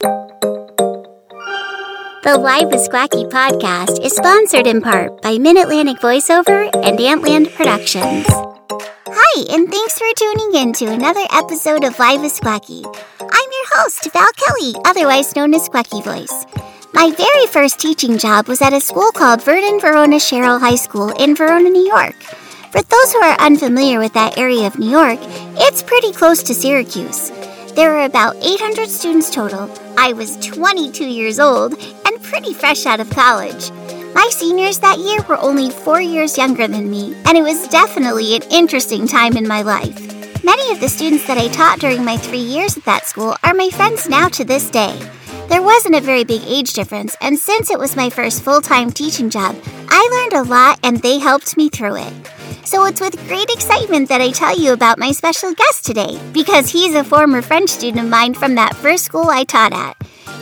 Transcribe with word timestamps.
The 0.00 0.12
Live 2.38 2.66
with 2.66 2.86
Squacky 2.86 3.30
podcast 3.30 4.04
is 4.04 4.14
sponsored 4.14 4.66
in 4.66 4.82
part 4.82 5.22
by 5.22 5.38
Mid 5.38 5.56
Atlantic 5.56 6.00
Voiceover 6.00 6.68
and 6.84 6.98
Antland 6.98 7.54
Productions. 7.54 8.26
Hi, 8.28 9.54
and 9.54 9.70
thanks 9.70 9.98
for 9.98 10.06
tuning 10.16 10.54
in 10.54 10.74
to 10.74 10.86
another 10.86 11.24
episode 11.32 11.82
of 11.84 11.98
Live 11.98 12.20
with 12.20 12.38
Squacky. 12.38 12.84
I'm 13.20 13.28
your 13.30 13.66
host, 13.76 14.12
Val 14.12 14.28
Kelly, 14.36 14.74
otherwise 14.84 15.34
known 15.34 15.54
as 15.54 15.66
Squacky 15.66 16.04
Voice. 16.04 16.44
My 16.92 17.10
very 17.10 17.46
first 17.46 17.78
teaching 17.80 18.18
job 18.18 18.48
was 18.48 18.60
at 18.60 18.74
a 18.74 18.80
school 18.82 19.12
called 19.12 19.42
Vernon 19.42 19.80
Verona 19.80 20.20
Sherrill 20.20 20.58
High 20.58 20.74
School 20.76 21.08
in 21.12 21.34
Verona, 21.34 21.70
New 21.70 21.86
York. 21.86 22.16
For 22.70 22.82
those 22.82 23.12
who 23.12 23.22
are 23.22 23.40
unfamiliar 23.40 23.98
with 23.98 24.12
that 24.12 24.36
area 24.36 24.66
of 24.66 24.78
New 24.78 24.90
York, 24.90 25.20
it's 25.56 25.82
pretty 25.82 26.12
close 26.12 26.42
to 26.42 26.54
Syracuse. 26.54 27.30
There 27.76 27.92
were 27.92 28.04
about 28.04 28.36
800 28.42 28.88
students 28.88 29.30
total. 29.30 29.70
I 29.98 30.12
was 30.12 30.36
22 30.38 31.04
years 31.04 31.40
old 31.40 31.72
and 31.74 32.22
pretty 32.22 32.52
fresh 32.52 32.86
out 32.86 33.00
of 33.00 33.10
college. 33.10 33.70
My 34.14 34.28
seniors 34.30 34.78
that 34.80 34.98
year 34.98 35.20
were 35.28 35.38
only 35.38 35.70
four 35.70 36.00
years 36.00 36.38
younger 36.38 36.68
than 36.68 36.90
me, 36.90 37.14
and 37.24 37.36
it 37.36 37.42
was 37.42 37.68
definitely 37.68 38.36
an 38.36 38.42
interesting 38.50 39.06
time 39.06 39.36
in 39.36 39.48
my 39.48 39.62
life. 39.62 39.98
Many 40.44 40.70
of 40.70 40.80
the 40.80 40.88
students 40.88 41.26
that 41.26 41.38
I 41.38 41.48
taught 41.48 41.80
during 41.80 42.04
my 42.04 42.16
three 42.16 42.38
years 42.38 42.76
at 42.76 42.84
that 42.84 43.06
school 43.06 43.36
are 43.42 43.54
my 43.54 43.70
friends 43.70 44.08
now 44.08 44.28
to 44.28 44.44
this 44.44 44.70
day. 44.70 44.98
There 45.48 45.62
wasn't 45.62 45.94
a 45.94 46.00
very 46.00 46.24
big 46.24 46.42
age 46.46 46.72
difference, 46.72 47.16
and 47.20 47.38
since 47.38 47.70
it 47.70 47.78
was 47.78 47.96
my 47.96 48.10
first 48.10 48.42
full 48.42 48.60
time 48.60 48.90
teaching 48.90 49.30
job, 49.30 49.56
I 49.88 50.28
learned 50.30 50.46
a 50.46 50.50
lot 50.50 50.78
and 50.82 50.98
they 50.98 51.18
helped 51.18 51.56
me 51.56 51.68
through 51.68 51.96
it. 51.96 52.12
So 52.64 52.84
it's 52.86 53.00
with 53.00 53.16
great 53.28 53.48
excitement 53.50 54.08
that 54.08 54.20
I 54.20 54.30
tell 54.30 54.58
you 54.58 54.72
about 54.72 54.98
my 54.98 55.12
special 55.12 55.54
guest 55.54 55.84
today, 55.84 56.18
because 56.32 56.70
he's 56.70 56.94
a 56.94 57.04
former 57.04 57.42
French 57.42 57.70
student 57.70 58.04
of 58.04 58.10
mine 58.10 58.34
from 58.34 58.54
that 58.56 58.76
first 58.76 59.04
school 59.04 59.28
I 59.30 59.44
taught 59.44 59.72
at. 59.72 59.96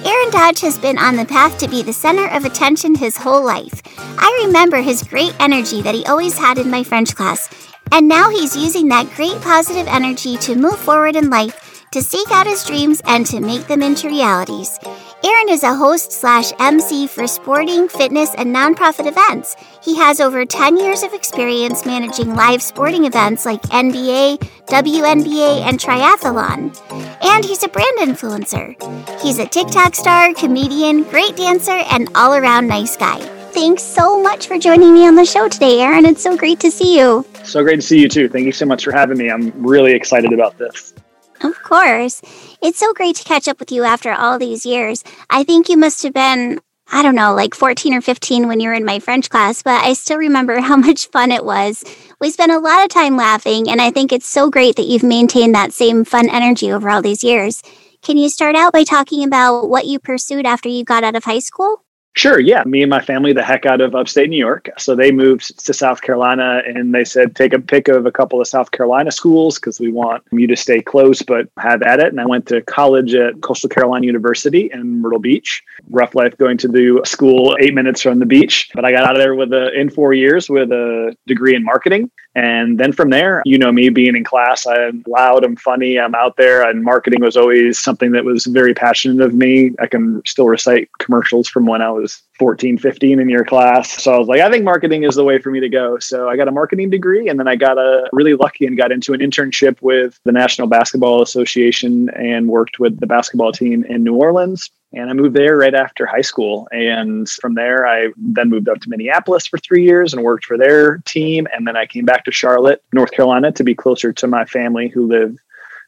Aaron 0.06 0.30
Dodge 0.30 0.60
has 0.60 0.78
been 0.78 0.98
on 0.98 1.16
the 1.16 1.24
path 1.24 1.58
to 1.58 1.68
be 1.68 1.82
the 1.82 1.92
center 1.92 2.28
of 2.28 2.44
attention 2.44 2.94
his 2.94 3.16
whole 3.16 3.44
life. 3.44 3.80
I 3.98 4.44
remember 4.46 4.78
his 4.78 5.02
great 5.02 5.34
energy 5.40 5.80
that 5.82 5.94
he 5.94 6.04
always 6.06 6.36
had 6.36 6.58
in 6.58 6.70
my 6.70 6.84
French 6.84 7.14
class, 7.14 7.48
and 7.92 8.08
now 8.08 8.28
he's 8.30 8.56
using 8.56 8.88
that 8.88 9.10
great 9.14 9.40
positive 9.40 9.86
energy 9.86 10.36
to 10.38 10.56
move 10.56 10.78
forward 10.78 11.16
in 11.16 11.30
life, 11.30 11.86
to 11.92 12.02
seek 12.02 12.30
out 12.30 12.46
his 12.46 12.64
dreams, 12.64 13.00
and 13.06 13.24
to 13.26 13.40
make 13.40 13.66
them 13.66 13.82
into 13.82 14.08
realities. 14.08 14.78
Aaron 15.24 15.48
is 15.48 15.62
a 15.62 15.74
host 15.74 16.12
slash 16.12 16.52
MC 16.60 17.06
for 17.06 17.26
sporting, 17.26 17.88
fitness, 17.88 18.34
and 18.34 18.54
nonprofit 18.54 19.06
events. 19.06 19.56
He 19.82 19.96
has 19.96 20.20
over 20.20 20.44
10 20.44 20.76
years 20.76 21.02
of 21.02 21.14
experience 21.14 21.86
managing 21.86 22.34
live 22.34 22.60
sporting 22.60 23.06
events 23.06 23.46
like 23.46 23.62
NBA, 23.62 24.36
WNBA, 24.66 25.62
and 25.62 25.80
triathlon. 25.80 26.78
And 27.24 27.42
he's 27.42 27.62
a 27.62 27.68
brand 27.68 28.00
influencer. 28.00 28.76
He's 29.22 29.38
a 29.38 29.46
TikTok 29.46 29.94
star, 29.94 30.34
comedian, 30.34 31.04
great 31.04 31.36
dancer, 31.36 31.82
and 31.90 32.10
all 32.14 32.34
around 32.34 32.66
nice 32.66 32.94
guy. 32.94 33.18
Thanks 33.52 33.82
so 33.82 34.22
much 34.22 34.46
for 34.46 34.58
joining 34.58 34.92
me 34.92 35.06
on 35.06 35.14
the 35.14 35.24
show 35.24 35.48
today, 35.48 35.80
Aaron. 35.80 36.04
It's 36.04 36.22
so 36.22 36.36
great 36.36 36.60
to 36.60 36.70
see 36.70 36.98
you. 36.98 37.24
So 37.44 37.62
great 37.62 37.76
to 37.76 37.82
see 37.82 37.98
you 37.98 38.10
too. 38.10 38.28
Thank 38.28 38.44
you 38.44 38.52
so 38.52 38.66
much 38.66 38.84
for 38.84 38.92
having 38.92 39.16
me. 39.16 39.30
I'm 39.30 39.52
really 39.66 39.92
excited 39.92 40.34
about 40.34 40.58
this. 40.58 40.92
Of 41.42 41.62
course. 41.62 42.22
It's 42.62 42.78
so 42.78 42.92
great 42.92 43.16
to 43.16 43.24
catch 43.24 43.48
up 43.48 43.60
with 43.60 43.72
you 43.72 43.84
after 43.84 44.12
all 44.12 44.38
these 44.38 44.64
years. 44.64 45.04
I 45.28 45.44
think 45.44 45.68
you 45.68 45.76
must 45.76 46.02
have 46.02 46.14
been, 46.14 46.60
I 46.90 47.02
don't 47.02 47.14
know, 47.14 47.34
like 47.34 47.54
14 47.54 47.94
or 47.94 48.00
15 48.00 48.48
when 48.48 48.60
you 48.60 48.68
were 48.68 48.74
in 48.74 48.84
my 48.84 48.98
French 48.98 49.28
class, 49.28 49.62
but 49.62 49.84
I 49.84 49.92
still 49.92 50.18
remember 50.18 50.60
how 50.60 50.76
much 50.76 51.08
fun 51.08 51.30
it 51.30 51.44
was. 51.44 51.84
We 52.20 52.30
spent 52.30 52.52
a 52.52 52.58
lot 52.58 52.84
of 52.84 52.88
time 52.88 53.16
laughing, 53.16 53.68
and 53.68 53.80
I 53.80 53.90
think 53.90 54.12
it's 54.12 54.28
so 54.28 54.50
great 54.50 54.76
that 54.76 54.86
you've 54.86 55.02
maintained 55.02 55.54
that 55.54 55.72
same 55.72 56.04
fun 56.04 56.28
energy 56.30 56.72
over 56.72 56.88
all 56.88 57.02
these 57.02 57.24
years. 57.24 57.62
Can 58.02 58.16
you 58.16 58.28
start 58.28 58.54
out 58.54 58.72
by 58.72 58.84
talking 58.84 59.24
about 59.24 59.68
what 59.68 59.86
you 59.86 59.98
pursued 59.98 60.46
after 60.46 60.68
you 60.68 60.84
got 60.84 61.04
out 61.04 61.16
of 61.16 61.24
high 61.24 61.38
school? 61.38 61.83
Sure. 62.16 62.38
Yeah. 62.38 62.62
Me 62.64 62.82
and 62.82 62.90
my 62.90 63.00
family, 63.00 63.32
the 63.32 63.42
heck 63.42 63.66
out 63.66 63.80
of 63.80 63.96
upstate 63.96 64.30
New 64.30 64.38
York. 64.38 64.70
So 64.78 64.94
they 64.94 65.10
moved 65.10 65.64
to 65.66 65.74
South 65.74 66.00
Carolina 66.00 66.62
and 66.64 66.94
they 66.94 67.04
said, 67.04 67.34
take 67.34 67.52
a 67.52 67.58
pick 67.58 67.88
of 67.88 68.06
a 68.06 68.12
couple 68.12 68.40
of 68.40 68.46
South 68.46 68.70
Carolina 68.70 69.10
schools 69.10 69.58
because 69.58 69.80
we 69.80 69.90
want 69.90 70.22
you 70.30 70.46
to 70.46 70.54
stay 70.54 70.80
close 70.80 71.22
but 71.22 71.48
have 71.58 71.82
at 71.82 71.98
it. 71.98 72.08
And 72.08 72.20
I 72.20 72.26
went 72.26 72.46
to 72.46 72.62
college 72.62 73.14
at 73.14 73.40
Coastal 73.42 73.68
Carolina 73.68 74.06
University 74.06 74.70
in 74.72 75.00
Myrtle 75.00 75.18
Beach. 75.18 75.62
Rough 75.90 76.14
life 76.14 76.38
going 76.38 76.56
to 76.58 76.68
the 76.68 77.02
school 77.04 77.56
eight 77.60 77.74
minutes 77.74 78.02
from 78.02 78.20
the 78.20 78.26
beach. 78.26 78.70
But 78.74 78.84
I 78.84 78.92
got 78.92 79.04
out 79.04 79.16
of 79.16 79.20
there 79.20 79.34
with 79.34 79.52
a, 79.52 79.72
in 79.72 79.90
four 79.90 80.14
years 80.14 80.48
with 80.48 80.70
a 80.70 81.16
degree 81.26 81.56
in 81.56 81.64
marketing. 81.64 82.12
And 82.34 82.78
then 82.78 82.92
from 82.92 83.10
there, 83.10 83.42
you 83.44 83.58
know 83.58 83.70
me 83.70 83.88
being 83.90 84.16
in 84.16 84.24
class, 84.24 84.66
I'm 84.66 85.04
loud, 85.06 85.44
I'm 85.44 85.56
funny, 85.56 85.98
I'm 85.98 86.14
out 86.14 86.36
there, 86.36 86.68
and 86.68 86.82
marketing 86.82 87.20
was 87.20 87.36
always 87.36 87.78
something 87.78 88.12
that 88.12 88.24
was 88.24 88.46
very 88.46 88.74
passionate 88.74 89.24
of 89.24 89.34
me. 89.34 89.72
I 89.80 89.86
can 89.86 90.22
still 90.26 90.46
recite 90.46 90.90
commercials 90.98 91.48
from 91.48 91.66
when 91.66 91.80
I 91.80 91.90
was 91.90 92.22
14, 92.38 92.78
15 92.78 93.20
in 93.20 93.28
your 93.28 93.44
class. 93.44 94.02
So 94.02 94.12
I 94.12 94.18
was 94.18 94.26
like, 94.26 94.40
I 94.40 94.50
think 94.50 94.64
marketing 94.64 95.04
is 95.04 95.14
the 95.14 95.22
way 95.22 95.38
for 95.38 95.50
me 95.50 95.60
to 95.60 95.68
go. 95.68 95.98
So 95.98 96.28
I 96.28 96.36
got 96.36 96.48
a 96.48 96.52
marketing 96.52 96.90
degree 96.90 97.28
and 97.28 97.38
then 97.38 97.46
I 97.46 97.54
got 97.54 97.78
a 97.78 98.08
really 98.12 98.34
lucky 98.34 98.66
and 98.66 98.76
got 98.76 98.90
into 98.90 99.12
an 99.12 99.20
internship 99.20 99.80
with 99.80 100.18
the 100.24 100.32
National 100.32 100.66
Basketball 100.66 101.22
Association 101.22 102.10
and 102.10 102.48
worked 102.48 102.80
with 102.80 102.98
the 102.98 103.06
basketball 103.06 103.52
team 103.52 103.84
in 103.84 104.02
New 104.02 104.14
Orleans. 104.16 104.70
And 104.94 105.10
I 105.10 105.12
moved 105.12 105.34
there 105.34 105.56
right 105.56 105.74
after 105.74 106.06
high 106.06 106.20
school. 106.20 106.68
And 106.70 107.28
from 107.28 107.54
there, 107.54 107.86
I 107.86 108.12
then 108.16 108.48
moved 108.48 108.68
up 108.68 108.80
to 108.80 108.88
Minneapolis 108.88 109.46
for 109.46 109.58
three 109.58 109.84
years 109.84 110.14
and 110.14 110.22
worked 110.22 110.44
for 110.44 110.56
their 110.56 110.98
team. 110.98 111.48
And 111.52 111.66
then 111.66 111.76
I 111.76 111.86
came 111.86 112.04
back 112.04 112.24
to 112.24 112.32
Charlotte, 112.32 112.82
North 112.92 113.10
Carolina 113.10 113.50
to 113.52 113.64
be 113.64 113.74
closer 113.74 114.12
to 114.12 114.26
my 114.26 114.44
family 114.44 114.88
who 114.88 115.06
live 115.06 115.36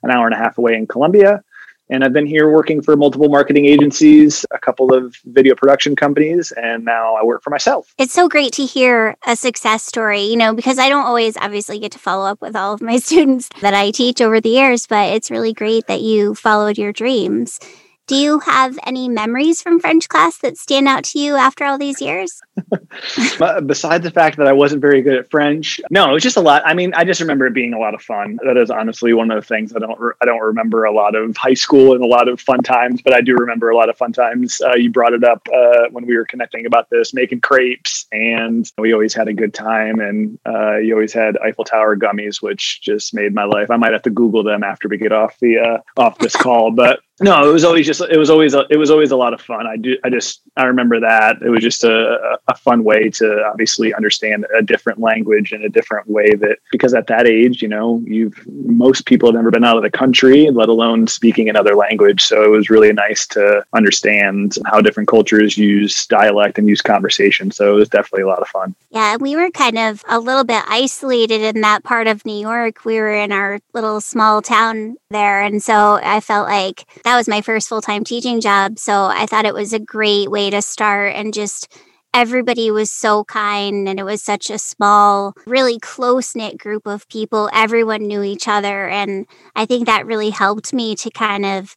an 0.03 0.11
hour 0.11 0.27
and 0.27 0.35
a 0.35 0.39
half 0.39 0.59
away 0.59 0.75
in 0.75 0.87
Columbia. 0.87 1.43
And 1.89 2.03
I've 2.03 2.13
been 2.13 2.27
here 2.27 2.51
working 2.51 2.83
for 2.83 2.97
multiple 2.97 3.29
marketing 3.29 3.67
agencies, 3.67 4.45
a 4.51 4.59
couple 4.59 4.93
of 4.93 5.15
video 5.25 5.55
production 5.55 5.95
companies, 5.95 6.53
and 6.53 6.85
now 6.85 7.15
I 7.15 7.23
work 7.23 7.45
for 7.45 7.51
myself. 7.51 7.95
It's 7.97 8.13
so 8.13 8.29
great 8.29 8.53
to 8.55 8.65
hear 8.65 9.17
a 9.25 9.37
success 9.37 9.85
story, 9.85 10.23
you 10.23 10.37
know, 10.37 10.53
because 10.53 10.81
I 10.81 10.89
don't 10.89 11.07
always 11.07 11.37
obviously 11.37 11.79
get 11.79 11.93
to 11.93 12.01
follow 12.01 12.27
up 12.27 12.41
with 12.41 12.57
all 12.57 12.75
of 12.75 12.83
my 12.83 12.97
students 12.99 13.51
that 13.61 13.73
I 13.73 13.93
teach 13.93 14.21
over 14.21 14.41
the 14.41 14.49
years, 14.49 14.89
but 14.89 15.13
it's 15.13 15.31
really 15.31 15.53
great 15.53 15.87
that 15.87 16.01
you 16.01 16.35
followed 16.35 16.77
your 16.77 16.93
dreams. 16.93 17.61
Do 18.09 18.17
you 18.17 18.41
have 18.41 18.79
any 18.85 19.09
memories 19.09 19.63
from 19.63 19.81
French 19.81 20.09
class 20.09 20.39
that 20.39 20.59
stand 20.59 20.89
out 20.89 21.05
to 21.05 21.19
you 21.19 21.37
after 21.37 21.65
all 21.65 21.79
these 21.79 22.01
years? 22.01 22.41
Besides 23.67 24.05
the 24.05 24.11
fact 24.11 24.37
that 24.39 24.47
I 24.47 24.53
wasn't 24.53 24.81
very 24.81 25.03
good 25.03 25.17
at 25.17 25.31
French, 25.31 25.81
no, 25.91 26.11
it 26.11 26.13
was 26.13 26.23
just 26.23 26.37
a 26.37 26.41
lot. 26.41 26.63
I 26.65 26.75
mean, 26.75 26.95
I 26.95 27.05
just 27.05 27.21
remember 27.21 27.47
it 27.47 27.55
being 27.55 27.75
a 27.75 27.79
lot 27.79 27.95
of 27.95 28.03
fun. 28.03 28.39
That 28.45 28.57
is 28.57 28.71
honestly 28.71 29.13
one 29.13 29.31
of 29.31 29.41
the 29.41 29.47
things 29.47 29.75
I 29.75 29.79
don't 29.79 29.99
re- 29.99 30.15
I 30.23 30.25
don't 30.25 30.41
remember 30.41 30.85
a 30.85 30.93
lot 30.93 31.15
of 31.15 31.37
high 31.37 31.55
school 31.55 31.93
and 31.93 32.03
a 32.03 32.07
lot 32.07 32.29
of 32.29 32.41
fun 32.41 32.61
times, 32.63 33.03
but 33.03 33.13
I 33.13 33.21
do 33.21 33.35
remember 33.35 33.71
a 33.71 33.77
lot 33.77 33.89
of 33.89 33.97
fun 33.97 34.13
times. 34.13 34.61
Uh, 34.61 34.75
you 34.75 34.91
brought 34.91 35.13
it 35.13 35.25
up 35.25 35.47
uh, 35.55 35.89
when 35.91 36.07
we 36.07 36.17
were 36.17 36.25
connecting 36.25 36.67
about 36.67 36.89
this, 36.91 37.13
making 37.13 37.41
crepes, 37.41 38.07
and 38.13 38.71
we 38.79 38.93
always 38.93 39.15
had 39.15 39.29
a 39.29 39.35
good 39.35 39.55
time. 39.55 40.01
And 40.01 40.39
uh, 40.47 40.77
you 40.77 40.95
always 40.95 41.13
had 41.13 41.37
Eiffel 41.39 41.65
Tower 41.65 41.97
gummies, 41.97 42.43
which 42.43 42.81
just 42.83 43.15
made 43.15 43.35
my 43.35 43.45
life. 43.45 43.71
I 43.71 43.77
might 43.77 43.93
have 43.93 44.03
to 44.03 44.11
Google 44.11 44.43
them 44.43 44.65
after 44.65 44.89
we 44.89 44.97
get 44.97 45.13
off 45.13 45.39
the 45.41 45.59
uh, 45.59 46.01
off 46.01 46.19
this 46.19 46.37
call, 46.37 46.71
but 46.71 47.01
no, 47.21 47.49
it 47.49 47.53
was 47.53 47.65
always 47.65 47.87
just 47.87 48.03
it 48.03 48.19
was 48.19 48.29
always 48.29 48.55
a, 48.55 48.67
it 48.69 48.77
was 48.77 48.91
always 48.91 49.11
a 49.11 49.17
lot 49.17 49.33
of 49.33 49.41
fun. 49.41 49.67
I 49.67 49.77
do 49.77 49.97
I 50.05 50.11
just 50.11 50.43
I 50.57 50.65
remember 50.65 51.01
that 51.01 51.41
it 51.41 51.49
was 51.49 51.63
just 51.63 51.83
a, 51.83 52.39
a 52.49 52.55
fun 52.55 52.85
way 52.85 53.11
to 53.11 53.45
obviously 53.45 53.93
understand 53.95 54.47
a 54.57 54.63
different 54.63 55.01
language 55.01 55.53
in 55.53 55.63
a 55.63 55.69
different 55.69 56.09
way 56.09 56.35
that 56.35 56.59
because 56.71 56.95
at 56.95 57.07
that 57.09 57.27
age, 57.27 57.63
you 57.63 57.69
know, 57.69 58.03
you've 58.05 58.41
most 58.47 59.07
people 59.07 59.29
have 59.29 59.35
never 59.35 59.51
been 59.51 59.65
out 59.65 59.77
of 59.77 59.83
the 59.83 59.91
country, 59.91 60.51
let 60.51 60.69
alone 60.69 61.07
speaking 61.07 61.49
another 61.49 61.75
language. 61.75 62.23
So 62.23 62.45
it 62.45 62.49
was 62.49 62.71
really 62.71 62.93
nice 62.93 63.27
to 63.29 63.65
understand 63.73 64.57
how 64.67 64.81
different 64.81 65.09
cultures 65.09 65.59
use 65.59 66.07
dialect 66.07 66.59
and 66.59 66.69
use 66.69 66.83
conversation. 66.83 67.51
So 67.51 67.73
it 67.75 67.77
was 67.77 67.89
definitely 67.89 68.23
a 68.23 68.29
lot 68.29 68.43
of 68.43 68.49
fun. 68.49 68.75
Yeah, 68.91 69.17
we 69.17 69.35
were 69.37 69.51
kind 69.51 69.79
of 69.79 70.05
a 70.09 70.19
little 70.19 70.45
bit 70.45 70.63
isolated 70.69 71.43
in 71.43 71.63
that 71.63 71.85
part 71.85 72.07
of 72.07 72.25
New 72.25 72.39
York. 72.39 72.85
We 72.85 72.97
were 72.97 73.13
in 73.13 73.33
our 73.33 73.61
little 73.75 74.01
small 74.01 74.43
town 74.43 74.97
there, 75.11 75.43
and 75.43 75.63
so 75.63 75.99
I 76.03 76.21
felt 76.21 76.49
like 76.49 76.85
that 77.05 77.17
was 77.17 77.29
my 77.29 77.41
first 77.41 77.69
full 77.69 77.83
time 77.83 78.05
teaching 78.05 78.41
job. 78.41 78.79
So 78.79 79.07
I 79.07 79.27
thought 79.27 79.47
it 79.47 79.55
was 79.55 79.73
a 79.73 79.79
great 79.79 80.31
way 80.31 80.51
to 80.51 80.63
start 80.63 81.15
and 81.15 81.35
just 81.35 81.73
everybody 82.17 82.71
was 82.71 82.91
so 82.91 83.25
kind 83.25 83.87
and 83.87 84.01
it 84.01 84.03
was 84.05 84.23
such 84.23 84.49
a 84.49 84.59
small, 84.59 85.35
really 85.47 85.79
close 85.79 86.35
knit 86.35 86.57
group 86.57 86.87
of 86.87 87.07
people. 87.11 87.51
Everyone 87.53 88.07
knew 88.07 88.23
each 88.23 88.49
other. 88.49 88.89
And 88.89 89.27
I 89.55 89.67
think 89.67 89.85
that 89.85 90.07
really 90.07 90.31
helped 90.31 90.73
me 90.73 90.97
to 90.97 91.11
kind 91.11 91.45
of 91.45 91.77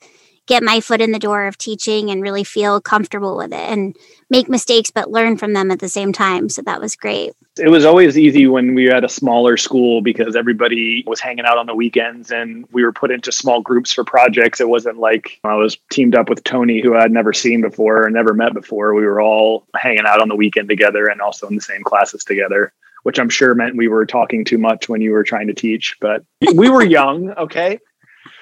get 0.50 0.63
my 0.63 0.81
foot 0.81 1.00
in 1.00 1.12
the 1.12 1.19
door 1.19 1.46
of 1.46 1.60
teaching 1.60 2.10
and 2.10 2.24
really 2.24 2.44
feel 2.44 2.81
comfortable 2.81 3.38
with 3.38 3.54
it 3.54 3.69
and 3.69 3.96
make 4.31 4.50
mistakes 4.50 4.90
but 4.90 5.12
learn 5.12 5.38
from 5.38 5.54
them 5.54 5.69
at 5.69 5.80
the 5.80 5.88
same 5.88 6.12
time. 6.12 6.50
So 6.50 6.63
that 6.63 6.81
was 6.81 6.96
great. 6.96 7.34
It 7.60 7.69
was 7.69 7.86
always 7.86 8.18
easy 8.18 8.48
when 8.48 8.74
we 8.74 8.88
were 8.88 8.96
at 8.96 9.04
a 9.04 9.10
smaller 9.10 9.57
school 9.57 10.01
because 10.01 10.36
everybody 10.36 11.04
was 11.06 11.19
hanging 11.19 11.46
out 11.46 11.60
on 11.60 11.68
the 11.68 11.75
weekends 11.75 12.31
and 12.31 12.66
we 12.72 12.84
were 12.84 12.92
put 12.92 13.12
into 13.12 13.31
small 13.31 13.62
groups 13.62 13.94
for 13.94 14.04
projects. 14.04 14.60
It 14.60 14.68
wasn't 14.68 14.98
like 14.98 15.40
I 15.44 15.54
was 15.54 15.78
teamed 15.92 16.16
up 16.16 16.30
with 16.30 16.44
Tony, 16.44 16.81
who 16.81 16.95
I'd 16.95 17.12
never 17.12 17.31
seen 17.31 17.62
before 17.62 18.04
or 18.04 18.10
never 18.10 18.34
met 18.34 18.56
before. 18.56 18.95
We 18.95 19.06
were 19.06 19.22
all 19.22 19.68
hanging 19.75 20.07
out 20.07 20.19
on 20.19 20.30
the 20.30 20.36
weekend 20.36 20.68
together 20.68 21.06
and 21.06 21.22
also 21.22 21.48
in 21.48 21.56
the 21.56 21.62
same 21.62 21.84
classes 21.84 22.24
together 22.25 22.74
which 23.04 23.18
I'm 23.18 23.30
sure 23.30 23.56
meant 23.56 23.78
we 23.78 23.88
were 23.88 24.06
talking 24.06 24.44
too 24.44 24.57
much 24.57 24.90
when 24.90 25.00
you 25.00 25.12
were 25.12 25.24
trying 25.24 25.48
to 25.48 25.54
teach, 25.54 25.95
but 26.02 26.22
we 26.54 26.69
were 26.69 26.84
young, 26.84 27.31
okay? 27.31 27.80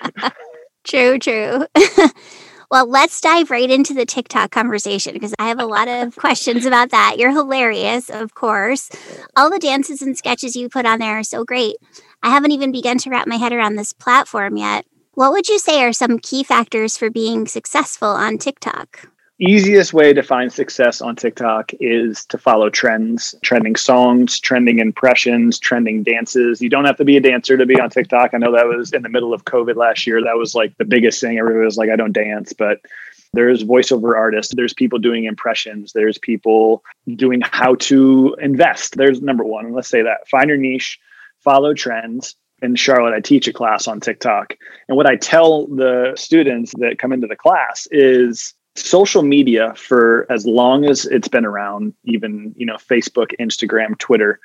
True, 0.88 1.20
true. 1.20 1.66
Well, 2.70 2.86
let's 2.90 3.22
dive 3.22 3.50
right 3.50 3.70
into 3.70 3.94
the 3.94 4.06
TikTok 4.06 4.52
conversation 4.52 5.14
because 5.14 5.34
I 5.40 5.48
have 5.48 5.60
a 5.60 5.66
lot 5.66 5.88
of 5.88 6.16
questions 6.18 6.66
about 6.66 6.90
that. 6.90 7.16
You're 7.18 7.32
hilarious, 7.32 8.10
of 8.10 8.36
course. 8.36 8.90
All 9.38 9.50
the 9.50 9.58
dances 9.58 10.02
and 10.02 10.18
sketches 10.18 10.54
you 10.58 10.68
put 10.68 10.86
on 10.86 11.00
there 11.00 11.18
are 11.18 11.24
so 11.24 11.46
great. 11.46 11.78
I 12.22 12.30
haven't 12.30 12.52
even 12.52 12.74
begun 12.74 12.98
to 12.98 13.10
wrap 13.10 13.26
my 13.26 13.38
head 13.38 13.54
around 13.54 13.76
this 13.78 13.94
platform 13.94 14.58
yet. 14.58 14.86
What 15.14 15.32
would 15.32 15.48
you 15.48 15.60
say 15.60 15.82
are 15.82 15.94
some 15.94 16.20
key 16.20 16.44
factors 16.44 16.98
for 16.98 17.10
being 17.10 17.48
successful 17.48 18.10
on 18.10 18.38
TikTok? 18.38 19.08
Easiest 19.40 19.94
way 19.94 20.14
to 20.14 20.24
find 20.24 20.52
success 20.52 21.02
on 21.02 21.16
TikTok 21.16 21.72
is 21.80 22.26
to 22.26 22.38
follow 22.38 22.70
trends, 22.70 23.36
trending 23.44 23.76
songs, 23.76 24.40
trending 24.40 24.80
impressions, 24.80 25.60
trending 25.60 26.04
dances. 26.04 26.62
You 26.62 26.70
don't 26.70 26.86
have 26.86 26.98
to 26.98 27.06
be 27.06 27.18
a 27.18 27.22
dancer 27.22 27.58
to 27.58 27.66
be 27.66 27.80
on 27.80 27.90
TikTok. 27.90 28.34
I 28.34 28.38
know 28.38 28.52
that 28.54 28.66
was 28.66 28.94
in 28.94 29.04
the 29.04 29.10
middle 29.10 29.34
of 29.34 29.46
COVID 29.46 29.76
last 29.76 30.08
year. 30.08 30.22
That 30.24 30.38
was 30.38 30.56
like 30.56 30.76
the 30.78 30.86
biggest 30.86 31.22
thing. 31.22 31.38
Everybody 31.38 31.66
was 31.66 31.78
like, 31.78 31.90
I 31.90 31.96
don't 31.96 32.14
dance, 32.14 32.54
but 32.54 32.80
there's 33.34 33.64
voiceover 33.64 34.16
artists, 34.16 34.56
there's 34.56 34.74
people 34.74 35.00
doing 35.00 35.26
impressions, 35.26 35.92
there's 35.94 36.18
people 36.18 36.84
doing 37.16 37.42
how 37.42 37.76
to 37.76 38.36
invest. 38.42 38.96
There's 38.96 39.22
number 39.22 39.44
one. 39.44 39.74
Let's 39.74 39.90
say 39.90 40.02
that. 40.02 40.28
Find 40.30 40.48
your 40.48 40.58
niche, 40.58 40.98
follow 41.44 41.74
trends, 41.74 42.36
in 42.62 42.76
Charlotte, 42.76 43.14
I 43.14 43.20
teach 43.20 43.48
a 43.48 43.54
class 43.54 43.88
on 43.88 44.00
TikTok. 44.00 44.56
And 44.88 44.98
what 44.98 45.06
I 45.06 45.16
tell 45.16 45.68
the 45.68 46.14
students 46.16 46.74
that 46.80 46.98
come 46.98 47.14
into 47.14 47.28
the 47.28 47.36
class 47.36 47.88
is 47.92 48.54
social 48.78 49.24
media 49.24 49.74
for 49.76 50.26
as 50.32 50.46
long 50.46 50.86
as 50.86 51.06
it's 51.06 51.28
been 51.28 51.46
around, 51.46 51.94
even, 52.04 52.54
you 52.58 52.66
know, 52.66 52.76
Facebook, 52.76 53.32
Instagram, 53.40 53.98
Twitter, 53.98 54.40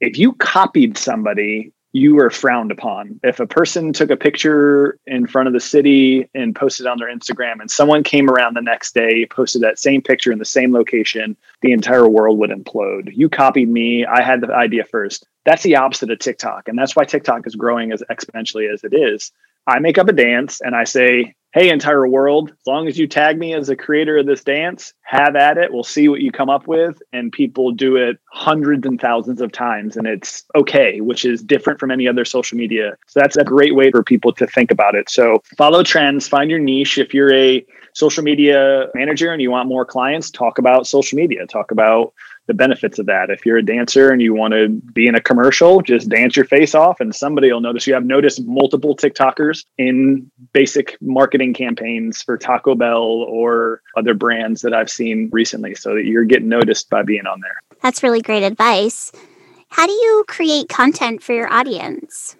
if 0.00 0.18
you 0.18 0.32
copied 0.32 0.98
somebody, 0.98 1.72
you 1.92 2.14
were 2.14 2.30
frowned 2.30 2.72
upon. 2.72 3.20
If 3.22 3.38
a 3.38 3.46
person 3.46 3.92
took 3.92 4.10
a 4.10 4.16
picture 4.16 4.98
in 5.06 5.26
front 5.26 5.46
of 5.46 5.52
the 5.52 5.60
city 5.60 6.28
and 6.34 6.56
posted 6.56 6.86
on 6.86 6.98
their 6.98 7.14
Instagram 7.14 7.60
and 7.60 7.70
someone 7.70 8.02
came 8.02 8.30
around 8.30 8.56
the 8.56 8.62
next 8.62 8.94
day, 8.94 9.26
posted 9.26 9.62
that 9.62 9.78
same 9.78 10.00
picture 10.00 10.32
in 10.32 10.38
the 10.38 10.44
same 10.44 10.72
location, 10.72 11.36
the 11.60 11.72
entire 11.72 12.08
world 12.08 12.38
would 12.38 12.50
implode. 12.50 13.10
You 13.14 13.28
copied 13.28 13.68
me. 13.68 14.06
I 14.06 14.22
had 14.22 14.40
the 14.40 14.52
idea 14.52 14.84
first. 14.84 15.26
That's 15.44 15.62
the 15.62 15.76
opposite 15.76 16.10
of 16.10 16.18
TikTok. 16.18 16.68
And 16.68 16.78
that's 16.78 16.96
why 16.96 17.04
TikTok 17.04 17.46
is 17.46 17.56
growing 17.56 17.92
as 17.92 18.02
exponentially 18.10 18.72
as 18.72 18.84
it 18.84 18.94
is. 18.94 19.30
I 19.66 19.78
make 19.78 19.98
up 19.98 20.08
a 20.08 20.12
dance 20.12 20.60
and 20.60 20.74
I 20.74 20.84
say, 20.84 21.34
hey, 21.52 21.68
entire 21.68 22.08
world, 22.08 22.50
as 22.50 22.66
long 22.66 22.88
as 22.88 22.98
you 22.98 23.06
tag 23.06 23.38
me 23.38 23.52
as 23.52 23.68
a 23.68 23.76
creator 23.76 24.16
of 24.16 24.26
this 24.26 24.42
dance, 24.42 24.94
have 25.02 25.36
at 25.36 25.58
it. 25.58 25.70
We'll 25.70 25.84
see 25.84 26.08
what 26.08 26.22
you 26.22 26.32
come 26.32 26.48
up 26.48 26.66
with. 26.66 27.00
And 27.12 27.30
people 27.30 27.72
do 27.72 27.96
it 27.96 28.18
hundreds 28.32 28.86
and 28.86 28.98
thousands 28.98 29.42
of 29.42 29.52
times, 29.52 29.96
and 29.96 30.06
it's 30.06 30.44
okay, 30.56 31.02
which 31.02 31.26
is 31.26 31.42
different 31.42 31.78
from 31.78 31.90
any 31.90 32.08
other 32.08 32.24
social 32.24 32.56
media. 32.56 32.96
So 33.06 33.20
that's 33.20 33.36
a 33.36 33.44
great 33.44 33.74
way 33.74 33.90
for 33.90 34.02
people 34.02 34.32
to 34.32 34.46
think 34.46 34.70
about 34.70 34.94
it. 34.94 35.10
So 35.10 35.42
follow 35.58 35.82
trends, 35.82 36.26
find 36.26 36.50
your 36.50 36.60
niche. 36.60 36.96
If 36.96 37.12
you're 37.12 37.34
a 37.34 37.64
social 37.92 38.22
media 38.22 38.86
manager 38.94 39.32
and 39.32 39.42
you 39.42 39.50
want 39.50 39.68
more 39.68 39.84
clients, 39.84 40.30
talk 40.30 40.58
about 40.58 40.86
social 40.86 41.16
media, 41.16 41.46
talk 41.46 41.70
about 41.70 42.12
the 42.46 42.54
benefits 42.54 42.98
of 42.98 43.06
that. 43.06 43.30
If 43.30 43.46
you're 43.46 43.58
a 43.58 43.64
dancer 43.64 44.10
and 44.10 44.20
you 44.20 44.34
want 44.34 44.52
to 44.52 44.68
be 44.68 45.06
in 45.06 45.14
a 45.14 45.20
commercial, 45.20 45.80
just 45.80 46.08
dance 46.08 46.34
your 46.34 46.44
face 46.44 46.74
off 46.74 47.00
and 47.00 47.14
somebody 47.14 47.52
will 47.52 47.60
notice 47.60 47.86
you. 47.86 47.94
I've 47.94 48.04
noticed 48.04 48.44
multiple 48.44 48.96
TikTokers 48.96 49.64
in 49.78 50.30
basic 50.52 50.96
marketing 51.00 51.54
campaigns 51.54 52.22
for 52.22 52.36
Taco 52.36 52.74
Bell 52.74 53.02
or 53.02 53.82
other 53.96 54.14
brands 54.14 54.62
that 54.62 54.74
I've 54.74 54.90
seen 54.90 55.30
recently. 55.32 55.74
So 55.74 55.94
that 55.94 56.04
you're 56.04 56.24
getting 56.24 56.48
noticed 56.48 56.90
by 56.90 57.02
being 57.02 57.26
on 57.26 57.40
there. 57.40 57.60
That's 57.80 58.02
really 58.02 58.20
great 58.20 58.42
advice. 58.42 59.12
How 59.68 59.86
do 59.86 59.92
you 59.92 60.24
create 60.26 60.68
content 60.68 61.22
for 61.22 61.32
your 61.32 61.50
audience? 61.50 62.36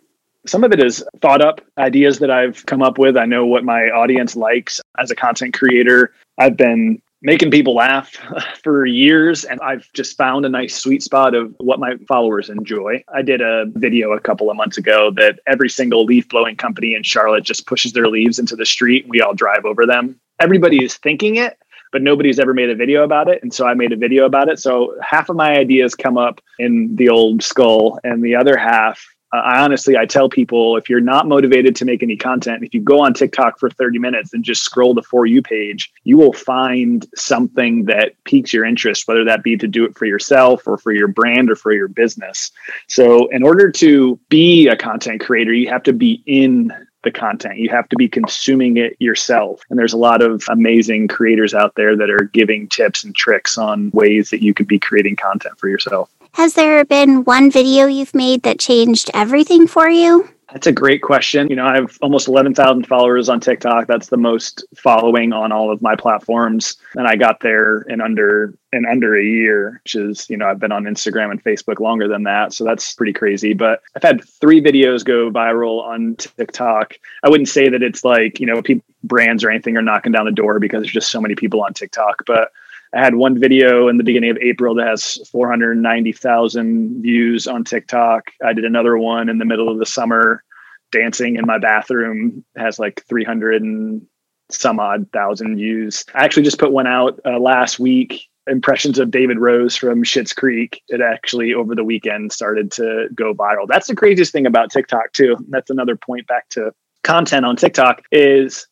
Some 0.46 0.64
of 0.64 0.72
it 0.72 0.80
is 0.80 1.04
thought 1.20 1.40
up 1.40 1.60
ideas 1.78 2.18
that 2.18 2.30
I've 2.30 2.66
come 2.66 2.82
up 2.82 2.98
with. 2.98 3.16
I 3.16 3.26
know 3.26 3.46
what 3.46 3.64
my 3.64 3.82
audience 3.90 4.34
likes 4.34 4.80
as 4.98 5.10
a 5.10 5.14
content 5.14 5.54
creator. 5.54 6.12
I've 6.38 6.56
been 6.56 7.00
making 7.22 7.52
people 7.52 7.76
laugh 7.76 8.16
for 8.64 8.84
years 8.84 9.44
and 9.44 9.60
I've 9.60 9.88
just 9.92 10.16
found 10.16 10.44
a 10.44 10.48
nice 10.48 10.74
sweet 10.74 11.02
spot 11.02 11.34
of 11.34 11.54
what 11.58 11.78
my 11.78 11.96
followers 12.08 12.50
enjoy. 12.50 13.04
I 13.14 13.22
did 13.22 13.40
a 13.40 13.66
video 13.74 14.12
a 14.12 14.20
couple 14.20 14.50
of 14.50 14.56
months 14.56 14.76
ago 14.76 15.12
that 15.12 15.38
every 15.46 15.70
single 15.70 16.04
leaf 16.04 16.28
blowing 16.28 16.56
company 16.56 16.94
in 16.94 17.04
Charlotte 17.04 17.44
just 17.44 17.66
pushes 17.66 17.92
their 17.92 18.08
leaves 18.08 18.40
into 18.40 18.56
the 18.56 18.66
street 18.66 19.04
and 19.04 19.10
we 19.10 19.20
all 19.20 19.34
drive 19.34 19.64
over 19.64 19.86
them. 19.86 20.18
Everybody 20.40 20.84
is 20.84 20.96
thinking 20.96 21.36
it, 21.36 21.56
but 21.92 22.02
nobody's 22.02 22.40
ever 22.40 22.52
made 22.52 22.70
a 22.70 22.74
video 22.74 23.04
about 23.04 23.28
it. 23.28 23.40
And 23.42 23.54
so 23.54 23.68
I 23.68 23.74
made 23.74 23.92
a 23.92 23.96
video 23.96 24.24
about 24.24 24.48
it. 24.48 24.58
So 24.58 24.96
half 25.00 25.28
of 25.28 25.36
my 25.36 25.56
ideas 25.56 25.94
come 25.94 26.18
up 26.18 26.40
in 26.58 26.96
the 26.96 27.08
old 27.08 27.44
skull 27.44 28.00
and 28.02 28.24
the 28.24 28.34
other 28.34 28.56
half 28.56 29.06
I 29.32 29.60
honestly, 29.60 29.96
I 29.96 30.04
tell 30.04 30.28
people 30.28 30.76
if 30.76 30.90
you're 30.90 31.00
not 31.00 31.26
motivated 31.26 31.74
to 31.76 31.86
make 31.86 32.02
any 32.02 32.16
content, 32.16 32.62
if 32.62 32.74
you 32.74 32.80
go 32.80 33.00
on 33.00 33.14
TikTok 33.14 33.58
for 33.58 33.70
30 33.70 33.98
minutes 33.98 34.34
and 34.34 34.44
just 34.44 34.62
scroll 34.62 34.92
the 34.92 35.02
For 35.02 35.24
You 35.24 35.40
page, 35.40 35.90
you 36.04 36.18
will 36.18 36.34
find 36.34 37.06
something 37.16 37.86
that 37.86 38.12
piques 38.24 38.52
your 38.52 38.66
interest, 38.66 39.08
whether 39.08 39.24
that 39.24 39.42
be 39.42 39.56
to 39.56 39.66
do 39.66 39.84
it 39.84 39.96
for 39.96 40.04
yourself 40.04 40.66
or 40.66 40.76
for 40.76 40.92
your 40.92 41.08
brand 41.08 41.50
or 41.50 41.56
for 41.56 41.72
your 41.72 41.88
business. 41.88 42.50
So, 42.88 43.28
in 43.28 43.42
order 43.42 43.70
to 43.72 44.20
be 44.28 44.68
a 44.68 44.76
content 44.76 45.22
creator, 45.22 45.54
you 45.54 45.70
have 45.70 45.84
to 45.84 45.94
be 45.94 46.22
in 46.26 46.70
the 47.02 47.10
content. 47.10 47.58
You 47.58 47.68
have 47.70 47.88
to 47.90 47.96
be 47.96 48.08
consuming 48.08 48.76
it 48.76 48.96
yourself. 48.98 49.62
And 49.70 49.78
there's 49.78 49.92
a 49.92 49.98
lot 49.98 50.22
of 50.22 50.44
amazing 50.48 51.08
creators 51.08 51.54
out 51.54 51.74
there 51.74 51.96
that 51.96 52.10
are 52.10 52.30
giving 52.32 52.68
tips 52.68 53.04
and 53.04 53.14
tricks 53.14 53.58
on 53.58 53.90
ways 53.92 54.30
that 54.30 54.42
you 54.42 54.54
could 54.54 54.68
be 54.68 54.78
creating 54.78 55.16
content 55.16 55.58
for 55.58 55.68
yourself. 55.68 56.10
Has 56.34 56.54
there 56.54 56.84
been 56.84 57.24
one 57.24 57.50
video 57.50 57.86
you've 57.86 58.14
made 58.14 58.42
that 58.42 58.58
changed 58.58 59.10
everything 59.12 59.66
for 59.66 59.88
you? 59.88 60.28
That's 60.52 60.66
a 60.66 60.72
great 60.72 61.00
question. 61.00 61.48
You 61.48 61.56
know, 61.56 61.64
I 61.64 61.76
have 61.76 61.96
almost 62.02 62.28
11,000 62.28 62.86
followers 62.86 63.28
on 63.30 63.40
TikTok. 63.40 63.86
That's 63.86 64.08
the 64.08 64.18
most 64.18 64.64
following 64.76 65.32
on 65.32 65.50
all 65.50 65.72
of 65.72 65.80
my 65.80 65.96
platforms. 65.96 66.76
And 66.94 67.06
I 67.08 67.16
got 67.16 67.40
there 67.40 67.82
in 67.82 68.02
under 68.02 68.54
in 68.72 68.86
under 68.86 69.16
a 69.16 69.24
year, 69.24 69.80
which 69.84 69.94
is, 69.94 70.28
you 70.28 70.36
know, 70.36 70.46
I've 70.46 70.58
been 70.58 70.72
on 70.72 70.84
Instagram 70.84 71.30
and 71.30 71.42
Facebook 71.42 71.80
longer 71.80 72.06
than 72.06 72.24
that. 72.24 72.52
So 72.52 72.64
that's 72.64 72.94
pretty 72.94 73.12
crazy. 73.12 73.54
But 73.54 73.82
I've 73.96 74.02
had 74.02 74.24
three 74.24 74.62
videos 74.62 75.04
go 75.04 75.30
viral 75.30 75.82
on 75.82 76.16
TikTok. 76.16 76.98
I 77.22 77.30
wouldn't 77.30 77.48
say 77.48 77.68
that 77.68 77.82
it's 77.82 78.04
like, 78.04 78.38
you 78.38 78.46
know, 78.46 78.60
people, 78.62 78.84
brands 79.04 79.44
or 79.44 79.50
anything 79.50 79.76
are 79.76 79.82
knocking 79.82 80.12
down 80.12 80.26
the 80.26 80.32
door 80.32 80.58
because 80.58 80.82
there's 80.82 80.92
just 80.92 81.10
so 81.10 81.20
many 81.20 81.34
people 81.34 81.62
on 81.62 81.72
TikTok. 81.74 82.24
But 82.26 82.52
I 82.94 83.02
had 83.02 83.14
one 83.14 83.40
video 83.40 83.88
in 83.88 83.96
the 83.96 84.04
beginning 84.04 84.30
of 84.30 84.36
April 84.38 84.74
that 84.74 84.86
has 84.86 85.16
490,000 85.30 87.02
views 87.02 87.46
on 87.46 87.64
TikTok. 87.64 88.30
I 88.44 88.52
did 88.52 88.64
another 88.64 88.98
one 88.98 89.28
in 89.28 89.38
the 89.38 89.44
middle 89.44 89.68
of 89.68 89.78
the 89.78 89.86
summer 89.86 90.42
dancing 90.90 91.36
in 91.36 91.46
my 91.46 91.58
bathroom 91.58 92.44
has 92.56 92.78
like 92.78 93.02
300 93.08 93.62
and 93.62 94.02
some 94.50 94.78
odd 94.78 95.10
thousand 95.12 95.56
views. 95.56 96.04
I 96.14 96.24
actually 96.24 96.42
just 96.44 96.58
put 96.58 96.72
one 96.72 96.86
out 96.86 97.18
uh, 97.24 97.38
last 97.38 97.80
week 97.80 98.28
impressions 98.46 98.98
of 98.98 99.10
David 99.10 99.38
Rose 99.38 99.76
from 99.76 100.02
Schitt's 100.02 100.32
Creek. 100.32 100.82
It 100.88 101.00
actually 101.00 101.54
over 101.54 101.74
the 101.74 101.84
weekend 101.84 102.32
started 102.32 102.70
to 102.72 103.08
go 103.14 103.34
viral. 103.34 103.66
That's 103.68 103.86
the 103.86 103.94
craziest 103.94 104.32
thing 104.32 104.46
about 104.46 104.70
TikTok 104.70 105.12
too. 105.12 105.36
That's 105.48 105.70
another 105.70 105.96
point 105.96 106.26
back 106.26 106.48
to 106.50 106.72
content 107.04 107.46
on 107.46 107.56
TikTok 107.56 108.02
is 108.10 108.66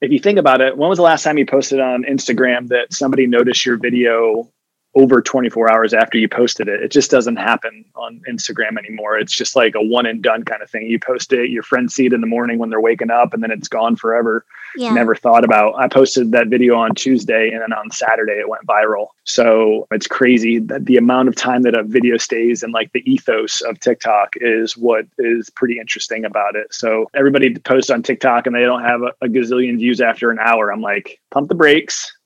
if 0.00 0.12
you 0.12 0.18
think 0.18 0.38
about 0.38 0.60
it, 0.60 0.76
when 0.76 0.88
was 0.88 0.98
the 0.98 1.02
last 1.02 1.22
time 1.22 1.38
you 1.38 1.46
posted 1.46 1.80
on 1.80 2.04
Instagram 2.04 2.68
that 2.68 2.92
somebody 2.92 3.26
noticed 3.26 3.66
your 3.66 3.76
video 3.76 4.50
over 4.98 5.22
24 5.22 5.70
hours 5.70 5.94
after 5.94 6.18
you 6.18 6.28
posted 6.28 6.66
it. 6.66 6.82
It 6.82 6.90
just 6.90 7.08
doesn't 7.08 7.36
happen 7.36 7.84
on 7.94 8.20
Instagram 8.28 8.76
anymore. 8.76 9.16
It's 9.16 9.32
just 9.32 9.54
like 9.54 9.76
a 9.76 9.80
one 9.80 10.06
and 10.06 10.20
done 10.20 10.44
kind 10.44 10.60
of 10.60 10.68
thing. 10.68 10.88
You 10.88 10.98
post 10.98 11.32
it, 11.32 11.50
your 11.50 11.62
friends 11.62 11.94
see 11.94 12.06
it 12.06 12.12
in 12.12 12.20
the 12.20 12.26
morning 12.26 12.58
when 12.58 12.68
they're 12.68 12.80
waking 12.80 13.10
up, 13.10 13.32
and 13.32 13.40
then 13.40 13.52
it's 13.52 13.68
gone 13.68 13.94
forever. 13.94 14.44
Yeah. 14.74 14.92
Never 14.92 15.14
thought 15.14 15.44
about. 15.44 15.76
I 15.76 15.86
posted 15.86 16.32
that 16.32 16.48
video 16.48 16.74
on 16.74 16.96
Tuesday, 16.96 17.50
and 17.50 17.62
then 17.62 17.72
on 17.72 17.92
Saturday 17.92 18.40
it 18.40 18.48
went 18.48 18.66
viral. 18.66 19.10
So 19.22 19.86
it's 19.92 20.08
crazy 20.08 20.58
that 20.58 20.86
the 20.86 20.96
amount 20.96 21.28
of 21.28 21.36
time 21.36 21.62
that 21.62 21.76
a 21.76 21.84
video 21.84 22.16
stays 22.16 22.64
and 22.64 22.72
like 22.72 22.90
the 22.92 23.08
ethos 23.08 23.60
of 23.60 23.78
TikTok 23.78 24.34
is 24.40 24.76
what 24.76 25.06
is 25.16 25.48
pretty 25.48 25.78
interesting 25.78 26.24
about 26.24 26.56
it. 26.56 26.74
So 26.74 27.08
everybody 27.14 27.56
posts 27.56 27.90
on 27.90 28.02
TikTok 28.02 28.48
and 28.48 28.56
they 28.56 28.62
don't 28.62 28.82
have 28.82 29.02
a, 29.02 29.12
a 29.20 29.28
gazillion 29.28 29.78
views 29.78 30.00
after 30.00 30.32
an 30.32 30.38
hour. 30.40 30.72
I'm 30.72 30.80
like, 30.80 31.20
pump 31.30 31.48
the 31.48 31.54
brakes 31.54 32.17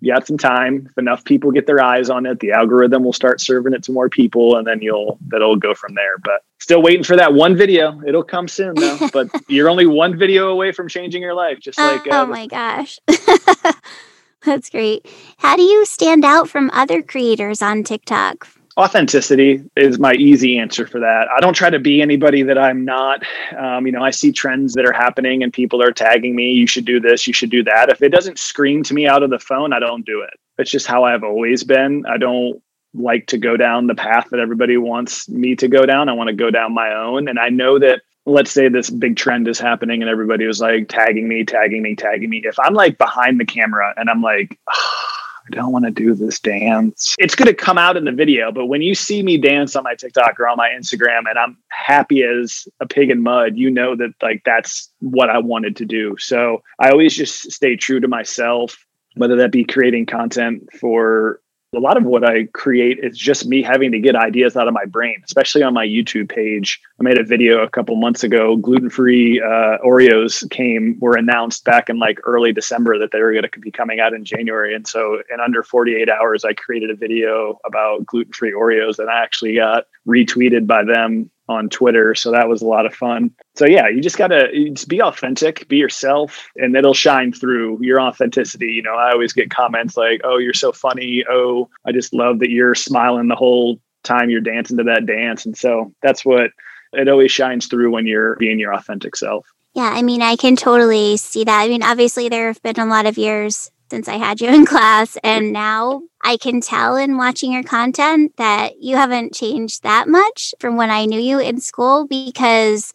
you 0.00 0.12
got 0.12 0.26
some 0.26 0.38
time. 0.38 0.86
If 0.90 0.98
enough 0.98 1.24
people 1.24 1.50
get 1.50 1.66
their 1.66 1.82
eyes 1.82 2.10
on 2.10 2.26
it, 2.26 2.40
the 2.40 2.52
algorithm 2.52 3.04
will 3.04 3.12
start 3.12 3.40
serving 3.40 3.74
it 3.74 3.82
to 3.84 3.92
more 3.92 4.08
people, 4.08 4.56
and 4.56 4.66
then 4.66 4.80
you'll 4.80 5.18
that'll 5.28 5.56
go 5.56 5.74
from 5.74 5.94
there. 5.94 6.18
But 6.18 6.42
still 6.58 6.82
waiting 6.82 7.04
for 7.04 7.16
that 7.16 7.34
one 7.34 7.56
video. 7.56 8.00
It'll 8.06 8.22
come 8.22 8.48
soon 8.48 8.74
though. 8.74 8.98
but 9.12 9.28
you're 9.48 9.68
only 9.68 9.86
one 9.86 10.18
video 10.18 10.48
away 10.48 10.72
from 10.72 10.88
changing 10.88 11.22
your 11.22 11.34
life. 11.34 11.60
Just 11.60 11.78
like 11.78 12.06
oh, 12.06 12.10
uh, 12.10 12.22
oh 12.22 12.26
my 12.26 12.46
gosh. 12.46 12.98
That's 14.44 14.70
great. 14.70 15.06
How 15.36 15.56
do 15.56 15.62
you 15.62 15.84
stand 15.84 16.24
out 16.24 16.48
from 16.48 16.70
other 16.72 17.02
creators 17.02 17.60
on 17.60 17.82
TikTok? 17.82 18.48
Authenticity 18.78 19.62
is 19.76 19.98
my 19.98 20.14
easy 20.14 20.58
answer 20.58 20.86
for 20.86 21.00
that. 21.00 21.28
I 21.36 21.40
don't 21.40 21.54
try 21.54 21.70
to 21.70 21.78
be 21.78 22.00
anybody 22.00 22.42
that 22.44 22.58
I'm 22.58 22.84
not. 22.84 23.22
Um, 23.58 23.86
you 23.86 23.92
know, 23.92 24.02
I 24.02 24.10
see 24.10 24.32
trends 24.32 24.74
that 24.74 24.86
are 24.86 24.92
happening 24.92 25.42
and 25.42 25.52
people 25.52 25.82
are 25.82 25.92
tagging 25.92 26.34
me. 26.34 26.52
You 26.52 26.66
should 26.66 26.84
do 26.84 27.00
this. 27.00 27.26
You 27.26 27.32
should 27.32 27.50
do 27.50 27.62
that. 27.64 27.88
If 27.88 28.02
it 28.02 28.10
doesn't 28.10 28.38
scream 28.38 28.82
to 28.84 28.94
me 28.94 29.06
out 29.06 29.22
of 29.22 29.30
the 29.30 29.38
phone, 29.38 29.72
I 29.72 29.78
don't 29.78 30.06
do 30.06 30.22
it. 30.22 30.38
It's 30.58 30.70
just 30.70 30.86
how 30.86 31.04
I've 31.04 31.24
always 31.24 31.64
been. 31.64 32.04
I 32.06 32.18
don't 32.18 32.62
like 32.94 33.26
to 33.28 33.38
go 33.38 33.56
down 33.56 33.86
the 33.86 33.94
path 33.94 34.28
that 34.30 34.40
everybody 34.40 34.76
wants 34.76 35.28
me 35.28 35.56
to 35.56 35.68
go 35.68 35.86
down. 35.86 36.08
I 36.08 36.12
want 36.12 36.28
to 36.28 36.34
go 36.34 36.50
down 36.50 36.74
my 36.74 36.92
own. 36.94 37.28
And 37.28 37.38
I 37.38 37.48
know 37.48 37.78
that 37.78 38.02
let's 38.26 38.50
say 38.50 38.68
this 38.68 38.90
big 38.90 39.16
trend 39.16 39.48
is 39.48 39.58
happening 39.58 40.02
and 40.02 40.10
everybody 40.10 40.46
was 40.46 40.60
like 40.60 40.88
tagging 40.88 41.28
me, 41.28 41.44
tagging 41.44 41.82
me, 41.82 41.94
tagging 41.94 42.30
me. 42.30 42.42
If 42.44 42.58
I'm 42.58 42.74
like 42.74 42.98
behind 42.98 43.40
the 43.40 43.44
camera 43.44 43.94
and 43.96 44.10
I'm 44.10 44.22
like, 44.22 44.58
oh, 44.68 45.19
I 45.52 45.56
don't 45.56 45.72
want 45.72 45.84
to 45.84 45.90
do 45.90 46.14
this 46.14 46.38
dance, 46.38 47.14
it's 47.18 47.34
going 47.34 47.48
to 47.48 47.54
come 47.54 47.78
out 47.78 47.96
in 47.96 48.04
the 48.04 48.12
video. 48.12 48.52
But 48.52 48.66
when 48.66 48.82
you 48.82 48.94
see 48.94 49.22
me 49.22 49.36
dance 49.36 49.74
on 49.74 49.84
my 49.84 49.94
TikTok 49.94 50.38
or 50.38 50.48
on 50.48 50.56
my 50.56 50.68
Instagram 50.68 51.28
and 51.28 51.38
I'm 51.38 51.58
happy 51.70 52.22
as 52.22 52.68
a 52.80 52.86
pig 52.86 53.10
in 53.10 53.22
mud, 53.22 53.56
you 53.56 53.70
know 53.70 53.96
that 53.96 54.14
like 54.22 54.42
that's 54.44 54.90
what 55.00 55.30
I 55.30 55.38
wanted 55.38 55.76
to 55.76 55.84
do. 55.84 56.16
So 56.18 56.62
I 56.78 56.90
always 56.90 57.16
just 57.16 57.50
stay 57.52 57.76
true 57.76 58.00
to 58.00 58.08
myself 58.08 58.84
whether 59.16 59.36
that 59.36 59.50
be 59.50 59.64
creating 59.64 60.06
content 60.06 60.68
for 60.78 61.40
a 61.72 61.78
lot 61.78 61.96
of 61.96 62.04
what 62.04 62.24
I 62.24 62.46
create 62.46 62.98
is 63.00 63.16
just 63.16 63.46
me 63.46 63.62
having 63.62 63.92
to 63.92 64.00
get 64.00 64.16
ideas 64.16 64.56
out 64.56 64.66
of 64.66 64.74
my 64.74 64.86
brain, 64.86 65.22
especially 65.24 65.62
on 65.62 65.72
my 65.72 65.86
YouTube 65.86 66.28
page. 66.28 66.80
I 66.98 67.04
made 67.04 67.18
a 67.18 67.22
video 67.22 67.62
a 67.62 67.70
couple 67.70 67.94
months 67.94 68.24
ago. 68.24 68.56
Gluten 68.56 68.90
free 68.90 69.40
uh, 69.40 69.78
Oreos 69.84 70.48
came 70.50 70.98
were 71.00 71.16
announced 71.16 71.64
back 71.64 71.88
in 71.88 71.98
like 71.98 72.18
early 72.24 72.52
December 72.52 72.98
that 72.98 73.12
they 73.12 73.20
were 73.20 73.32
going 73.32 73.44
to 73.44 73.60
be 73.60 73.70
coming 73.70 74.00
out 74.00 74.14
in 74.14 74.24
January, 74.24 74.74
and 74.74 74.86
so 74.86 75.22
in 75.32 75.38
under 75.40 75.62
48 75.62 76.08
hours, 76.08 76.44
I 76.44 76.54
created 76.54 76.90
a 76.90 76.96
video 76.96 77.60
about 77.64 78.04
gluten 78.04 78.32
free 78.32 78.52
Oreos, 78.52 78.98
and 78.98 79.08
I 79.08 79.22
actually 79.22 79.54
got 79.54 79.84
retweeted 80.08 80.66
by 80.66 80.82
them 80.82 81.30
on 81.50 81.68
Twitter. 81.68 82.14
So 82.14 82.30
that 82.30 82.48
was 82.48 82.62
a 82.62 82.66
lot 82.66 82.86
of 82.86 82.94
fun. 82.94 83.32
So 83.56 83.66
yeah, 83.66 83.88
you 83.88 84.00
just 84.00 84.16
gotta 84.16 84.48
just 84.72 84.88
be 84.88 85.02
authentic, 85.02 85.68
be 85.68 85.76
yourself, 85.76 86.48
and 86.56 86.76
it'll 86.76 86.94
shine 86.94 87.32
through 87.32 87.78
your 87.82 88.00
authenticity. 88.00 88.72
You 88.72 88.82
know, 88.82 88.94
I 88.94 89.12
always 89.12 89.32
get 89.32 89.50
comments 89.50 89.96
like, 89.96 90.20
"Oh, 90.24 90.38
you're 90.38 90.54
so 90.54 90.72
funny." 90.72 91.24
Oh, 91.28 91.68
I 91.84 91.92
just 91.92 92.14
love 92.14 92.38
that 92.38 92.50
you're 92.50 92.74
smiling 92.74 93.28
the 93.28 93.36
whole 93.36 93.80
time 94.02 94.30
you're 94.30 94.40
dancing 94.40 94.78
to 94.78 94.84
that 94.84 95.06
dance. 95.06 95.44
And 95.44 95.56
so 95.56 95.92
that's 96.02 96.24
what 96.24 96.50
it 96.92 97.08
always 97.08 97.30
shines 97.30 97.66
through 97.66 97.90
when 97.90 98.06
you're 98.06 98.36
being 98.36 98.58
your 98.58 98.74
authentic 98.74 99.16
self. 99.16 99.46
Yeah, 99.74 99.92
I 99.94 100.02
mean, 100.02 100.22
I 100.22 100.36
can 100.36 100.56
totally 100.56 101.16
see 101.16 101.44
that. 101.44 101.60
I 101.60 101.68
mean, 101.68 101.82
obviously, 101.82 102.28
there 102.28 102.48
have 102.48 102.62
been 102.62 102.80
a 102.80 102.86
lot 102.86 103.06
of 103.06 103.18
years 103.18 103.70
since 103.90 104.08
I 104.08 104.16
had 104.16 104.40
you 104.40 104.48
in 104.48 104.64
class. 104.72 105.18
And 105.22 105.52
now 105.52 106.02
I 106.22 106.36
can 106.36 106.60
tell 106.60 106.96
in 106.96 107.16
watching 107.16 107.52
your 107.52 107.62
content 107.62 108.36
that 108.36 108.80
you 108.80 108.96
haven't 108.96 109.34
changed 109.34 109.82
that 109.82 110.08
much 110.08 110.54
from 110.58 110.76
when 110.76 110.90
I 110.90 111.04
knew 111.04 111.20
you 111.20 111.40
in 111.40 111.60
school 111.60 112.06
because 112.06 112.92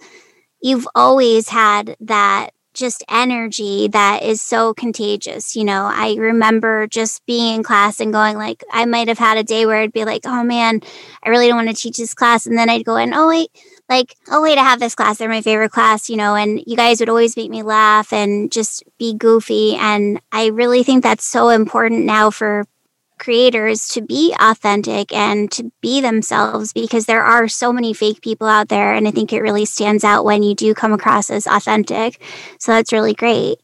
you've 0.61 0.87
always 0.95 1.49
had 1.49 1.95
that 1.99 2.51
just 2.73 3.03
energy 3.09 3.87
that 3.87 4.21
is 4.21 4.41
so 4.41 4.73
contagious. 4.73 5.55
You 5.55 5.63
know, 5.63 5.85
I 5.85 6.15
remember 6.19 6.87
just 6.87 7.25
being 7.25 7.55
in 7.55 7.63
class 7.63 7.99
and 7.99 8.13
going 8.13 8.37
like, 8.37 8.63
I 8.71 8.85
might 8.85 9.07
have 9.07 9.17
had 9.17 9.37
a 9.37 9.43
day 9.43 9.65
where 9.65 9.77
I'd 9.77 9.93
be 9.93 10.05
like, 10.05 10.23
oh 10.25 10.43
man, 10.43 10.81
I 11.23 11.29
really 11.29 11.47
don't 11.47 11.55
want 11.55 11.69
to 11.69 11.81
teach 11.81 11.97
this 11.97 12.13
class. 12.13 12.45
And 12.45 12.57
then 12.57 12.69
I'd 12.69 12.85
go 12.85 12.97
in, 12.97 13.13
oh 13.13 13.29
wait, 13.29 13.49
like, 13.89 14.15
oh 14.29 14.41
wait, 14.41 14.57
I 14.57 14.63
have 14.63 14.79
this 14.79 14.95
class. 14.95 15.17
They're 15.17 15.29
my 15.29 15.41
favorite 15.41 15.71
class, 15.71 16.09
you 16.09 16.17
know, 16.17 16.35
and 16.35 16.61
you 16.65 16.75
guys 16.75 16.99
would 16.99 17.09
always 17.09 17.37
make 17.37 17.51
me 17.51 17.63
laugh 17.63 18.11
and 18.11 18.51
just 18.51 18.83
be 18.97 19.13
goofy. 19.13 19.75
And 19.75 20.19
I 20.31 20.47
really 20.47 20.83
think 20.83 21.03
that's 21.03 21.25
so 21.25 21.49
important 21.49 22.05
now 22.05 22.31
for 22.31 22.65
creators 23.17 23.87
to 23.87 24.01
be 24.01 24.35
authentic 24.39 25.13
and 25.13 25.49
to 25.51 25.71
be 25.81 26.01
themselves 26.01 26.73
because 26.73 27.05
there 27.05 27.23
are 27.23 27.47
so 27.47 27.71
many 27.71 27.93
fake 27.93 28.21
people 28.21 28.47
out 28.47 28.69
there. 28.69 28.93
And 28.93 29.07
I 29.07 29.11
think 29.11 29.31
it 29.31 29.41
really 29.41 29.65
stands 29.65 30.03
out 30.03 30.25
when 30.25 30.43
you 30.43 30.53
do 30.53 30.73
come 30.73 30.93
across 30.93 31.29
as 31.29 31.47
authentic. 31.47 32.21
So 32.59 32.71
that's 32.73 32.91
really 32.91 33.13
great. 33.13 33.59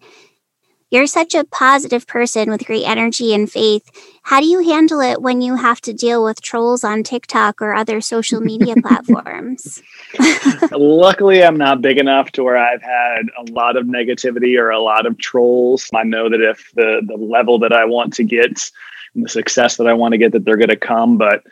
You're 0.92 1.08
such 1.08 1.34
a 1.34 1.46
positive 1.46 2.06
person 2.06 2.50
with 2.50 2.66
great 2.66 2.84
energy 2.86 3.34
and 3.34 3.50
faith. 3.50 3.90
How 4.24 4.42
do 4.42 4.46
you 4.46 4.60
handle 4.60 5.00
it 5.00 5.22
when 5.22 5.42
you 5.42 5.56
have 5.56 5.80
to 5.82 5.94
deal 5.94 6.22
with 6.22 6.42
trolls 6.42 6.84
on 6.84 7.04
TikTok 7.04 7.62
or 7.62 7.74
other 7.74 8.02
social 8.02 8.42
media 8.42 8.76
platforms? 8.82 9.82
Luckily, 10.72 11.44
I'm 11.44 11.56
not 11.56 11.82
big 11.82 11.98
enough 11.98 12.34
to 12.34 12.44
where 12.44 12.58
I've 12.58 12.82
had 12.82 13.22
a 13.40 13.52
lot 13.52 13.78
of 13.78 13.86
negativity 13.86 14.60
or 14.60 14.70
a 14.70 14.82
lot 14.82 15.06
of 15.06 15.18
trolls. 15.18 15.90
I 15.96 16.04
know 16.04 16.30
that 16.30 16.42
if 16.42 16.70
the 16.76 17.02
the 17.08 17.16
level 17.16 17.58
that 17.60 17.72
I 17.72 17.86
want 17.86 18.14
to 18.16 18.26
get 18.26 18.70
and 19.16 19.26
the 19.26 19.30
success 19.30 19.78
that 19.78 19.88
I 19.88 19.94
want 19.94 20.12
to 20.12 20.18
get 20.18 20.34
that 20.34 20.44
they're 20.44 20.58
going 20.58 20.70
to 20.70 20.76
come, 20.76 21.18
but 21.18 21.44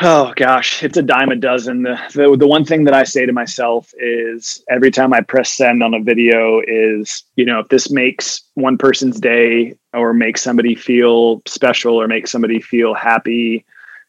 oh 0.00 0.32
gosh, 0.36 0.82
it's 0.82 0.96
a 0.96 1.02
dime 1.02 1.30
a 1.30 1.36
dozen. 1.36 1.82
The, 1.82 1.98
the, 2.14 2.36
the 2.36 2.46
one 2.46 2.64
thing 2.64 2.84
that 2.84 2.94
I 2.94 3.04
say 3.04 3.26
to 3.26 3.32
myself 3.32 3.92
is 3.98 4.62
every 4.70 4.90
time 4.90 5.12
I 5.12 5.20
press 5.20 5.52
send 5.52 5.82
on 5.82 5.94
a 5.94 6.00
video 6.00 6.60
is, 6.66 7.24
you 7.36 7.44
know, 7.44 7.60
if 7.60 7.68
this 7.68 7.90
makes 7.90 8.42
one 8.54 8.78
person's 8.78 9.20
day 9.20 9.74
or 9.92 10.12
makes 10.12 10.42
somebody 10.42 10.74
feel 10.74 11.42
special 11.46 12.00
or 12.00 12.08
makes 12.08 12.30
somebody 12.30 12.60
feel 12.60 12.94
happy 12.94 13.64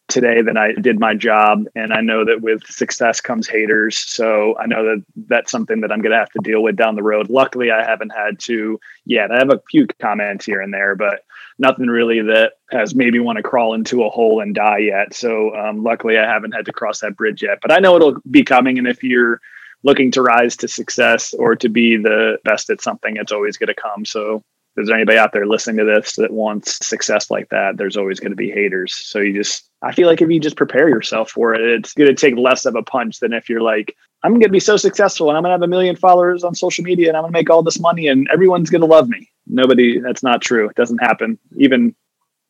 today, 0.08 0.42
then 0.42 0.56
I 0.56 0.72
did 0.72 1.00
my 1.00 1.14
job. 1.14 1.64
And 1.74 1.92
I 1.92 2.00
know 2.00 2.24
that 2.24 2.40
with 2.40 2.64
success 2.66 3.20
comes 3.20 3.48
haters. 3.48 3.98
So 3.98 4.56
I 4.58 4.66
know 4.66 4.84
that 4.84 5.04
that's 5.28 5.50
something 5.50 5.80
that 5.80 5.90
I'm 5.90 6.02
going 6.02 6.12
to 6.12 6.18
have 6.18 6.30
to 6.30 6.42
deal 6.42 6.62
with 6.62 6.76
down 6.76 6.94
the 6.94 7.02
road. 7.02 7.30
Luckily, 7.30 7.70
I 7.70 7.84
haven't 7.84 8.10
had 8.10 8.38
to 8.40 8.78
yet. 9.04 9.30
I 9.30 9.38
have 9.38 9.50
a 9.50 9.62
few 9.70 9.86
comments 10.00 10.44
here 10.44 10.60
and 10.60 10.72
there, 10.72 10.94
but 10.94 11.24
nothing 11.58 11.86
really 11.86 12.20
that 12.22 12.52
has 12.70 12.94
made 12.94 13.12
me 13.12 13.20
want 13.20 13.36
to 13.36 13.42
crawl 13.42 13.74
into 13.74 14.04
a 14.04 14.10
hole 14.10 14.40
and 14.40 14.54
die 14.54 14.78
yet. 14.78 15.14
So 15.14 15.54
um, 15.54 15.82
luckily, 15.82 16.18
I 16.18 16.26
haven't 16.26 16.52
had 16.52 16.66
to 16.66 16.72
cross 16.72 17.00
that 17.00 17.16
bridge 17.16 17.42
yet. 17.42 17.58
But 17.62 17.72
I 17.72 17.78
know 17.78 17.96
it'll 17.96 18.16
be 18.30 18.44
coming. 18.44 18.78
And 18.78 18.86
if 18.86 19.02
you're 19.02 19.40
looking 19.82 20.10
to 20.12 20.22
rise 20.22 20.56
to 20.56 20.68
success 20.68 21.34
or 21.34 21.56
to 21.56 21.68
be 21.68 21.96
the 21.96 22.38
best 22.44 22.70
at 22.70 22.80
something, 22.80 23.16
it's 23.16 23.32
always 23.32 23.56
going 23.56 23.68
to 23.68 23.74
come. 23.74 24.04
So 24.04 24.42
if 24.74 24.86
there's 24.86 24.90
anybody 24.90 25.18
out 25.18 25.32
there 25.32 25.46
listening 25.46 25.76
to 25.76 25.84
this 25.84 26.16
that 26.16 26.32
wants 26.32 26.84
success 26.84 27.30
like 27.30 27.48
that, 27.50 27.76
there's 27.76 27.96
always 27.96 28.18
going 28.18 28.32
to 28.32 28.36
be 28.36 28.50
haters. 28.50 28.92
So 28.92 29.20
you 29.20 29.32
just, 29.32 29.70
I 29.82 29.92
feel 29.92 30.08
like 30.08 30.20
if 30.20 30.28
you 30.28 30.40
just 30.40 30.56
prepare 30.56 30.88
yourself 30.88 31.30
for 31.30 31.54
it, 31.54 31.60
it's 31.60 31.94
going 31.94 32.08
to 32.08 32.14
take 32.14 32.36
less 32.36 32.66
of 32.66 32.74
a 32.74 32.82
punch 32.82 33.20
than 33.20 33.32
if 33.32 33.48
you're 33.48 33.60
like, 33.60 33.94
I'm 34.24 34.32
going 34.32 34.40
to 34.42 34.48
be 34.48 34.58
so 34.58 34.76
successful 34.76 35.28
and 35.28 35.36
I'm 35.36 35.44
going 35.44 35.50
to 35.50 35.54
have 35.54 35.62
a 35.62 35.68
million 35.68 35.94
followers 35.94 36.42
on 36.42 36.56
social 36.56 36.82
media 36.82 37.06
and 37.06 37.16
I'm 37.16 37.22
going 37.22 37.32
to 37.32 37.38
make 37.38 37.50
all 37.50 37.62
this 37.62 37.78
money 37.78 38.08
and 38.08 38.26
everyone's 38.32 38.70
going 38.70 38.80
to 38.80 38.86
love 38.86 39.08
me. 39.08 39.30
Nobody 39.46 40.00
that's 40.00 40.24
not 40.24 40.42
true. 40.42 40.68
It 40.68 40.74
doesn't 40.74 40.98
happen. 40.98 41.38
Even 41.56 41.94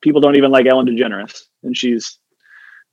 people 0.00 0.22
don't 0.22 0.36
even 0.36 0.50
like 0.50 0.64
ellen 0.64 0.86
degeneres 0.86 1.42
and 1.62 1.76
she's 1.76 2.18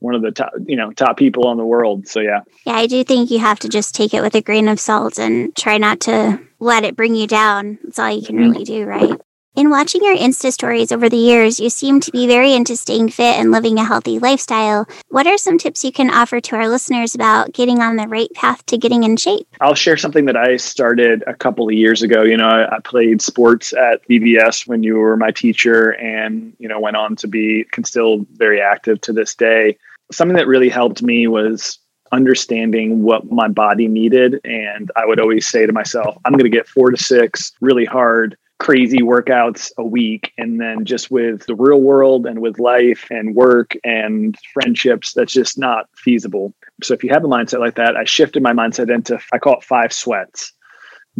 one 0.01 0.15
of 0.15 0.21
the 0.21 0.31
top 0.31 0.51
you 0.65 0.75
know 0.75 0.91
top 0.91 1.15
people 1.15 1.51
in 1.51 1.57
the 1.57 1.65
world 1.65 2.07
so 2.07 2.19
yeah 2.19 2.41
yeah 2.65 2.73
i 2.73 2.87
do 2.87 3.03
think 3.03 3.31
you 3.31 3.39
have 3.39 3.59
to 3.59 3.69
just 3.69 3.95
take 3.95 4.13
it 4.13 4.21
with 4.21 4.35
a 4.35 4.41
grain 4.41 4.67
of 4.67 4.79
salt 4.79 5.17
and 5.17 5.55
try 5.55 5.77
not 5.77 5.99
to 5.99 6.39
let 6.59 6.83
it 6.83 6.95
bring 6.95 7.15
you 7.15 7.27
down 7.27 7.79
that's 7.83 7.99
all 7.99 8.11
you 8.11 8.25
can 8.25 8.35
mm-hmm. 8.35 8.51
really 8.51 8.65
do 8.65 8.85
right 8.85 9.19
in 9.53 9.69
watching 9.69 10.01
your 10.01 10.15
Insta 10.15 10.49
stories 10.49 10.93
over 10.93 11.09
the 11.09 11.17
years, 11.17 11.59
you 11.59 11.69
seem 11.69 11.99
to 11.99 12.11
be 12.11 12.25
very 12.25 12.53
into 12.53 12.77
staying 12.77 13.09
fit 13.09 13.37
and 13.37 13.51
living 13.51 13.77
a 13.77 13.83
healthy 13.83 14.17
lifestyle. 14.17 14.87
What 15.09 15.27
are 15.27 15.37
some 15.37 15.57
tips 15.57 15.83
you 15.83 15.91
can 15.91 16.09
offer 16.09 16.39
to 16.39 16.55
our 16.55 16.69
listeners 16.69 17.13
about 17.15 17.51
getting 17.51 17.81
on 17.81 17.97
the 17.97 18.07
right 18.07 18.31
path 18.33 18.65
to 18.67 18.77
getting 18.77 19.03
in 19.03 19.17
shape? 19.17 19.45
I'll 19.59 19.75
share 19.75 19.97
something 19.97 20.23
that 20.25 20.37
I 20.37 20.55
started 20.55 21.25
a 21.27 21.33
couple 21.33 21.67
of 21.67 21.73
years 21.73 22.01
ago. 22.01 22.23
You 22.23 22.37
know, 22.37 22.47
I, 22.47 22.77
I 22.77 22.79
played 22.79 23.21
sports 23.21 23.73
at 23.73 24.07
VVS 24.07 24.67
when 24.67 24.83
you 24.83 24.95
were 24.95 25.17
my 25.17 25.31
teacher 25.31 25.89
and, 25.91 26.53
you 26.57 26.69
know, 26.69 26.79
went 26.79 26.95
on 26.95 27.17
to 27.17 27.27
be 27.27 27.65
can 27.71 27.83
still 27.83 28.25
very 28.31 28.61
active 28.61 29.01
to 29.01 29.11
this 29.11 29.35
day. 29.35 29.77
Something 30.11 30.35
that 30.37 30.47
really 30.47 30.69
helped 30.69 31.01
me 31.01 31.27
was 31.27 31.79
understanding 32.11 33.03
what 33.03 33.31
my 33.31 33.47
body 33.47 33.87
needed. 33.87 34.39
And 34.43 34.91
I 34.95 35.05
would 35.05 35.19
always 35.19 35.47
say 35.47 35.65
to 35.65 35.73
myself, 35.73 36.17
I'm 36.25 36.33
going 36.33 36.43
to 36.43 36.57
get 36.57 36.67
four 36.67 36.91
to 36.91 36.97
six 36.97 37.53
really 37.61 37.85
hard 37.85 38.37
crazy 38.61 38.99
workouts 38.99 39.71
a 39.79 39.83
week. 39.83 40.33
And 40.37 40.61
then 40.61 40.85
just 40.85 41.09
with 41.09 41.47
the 41.47 41.55
real 41.55 41.81
world 41.81 42.27
and 42.27 42.41
with 42.41 42.59
life 42.59 43.07
and 43.09 43.33
work 43.33 43.71
and 43.83 44.37
friendships 44.53 45.13
that's 45.13 45.33
just 45.33 45.57
not 45.57 45.87
feasible. 45.95 46.53
So 46.83 46.93
if 46.93 47.03
you 47.03 47.09
have 47.09 47.23
a 47.23 47.27
mindset 47.27 47.59
like 47.59 47.73
that 47.75 47.97
i 47.97 48.03
shifted 48.03 48.43
my 48.43 48.53
mindset 48.53 48.93
into 48.93 49.19
i 49.33 49.39
call 49.39 49.57
it 49.57 49.63
five 49.63 49.91
sweats. 49.91 50.53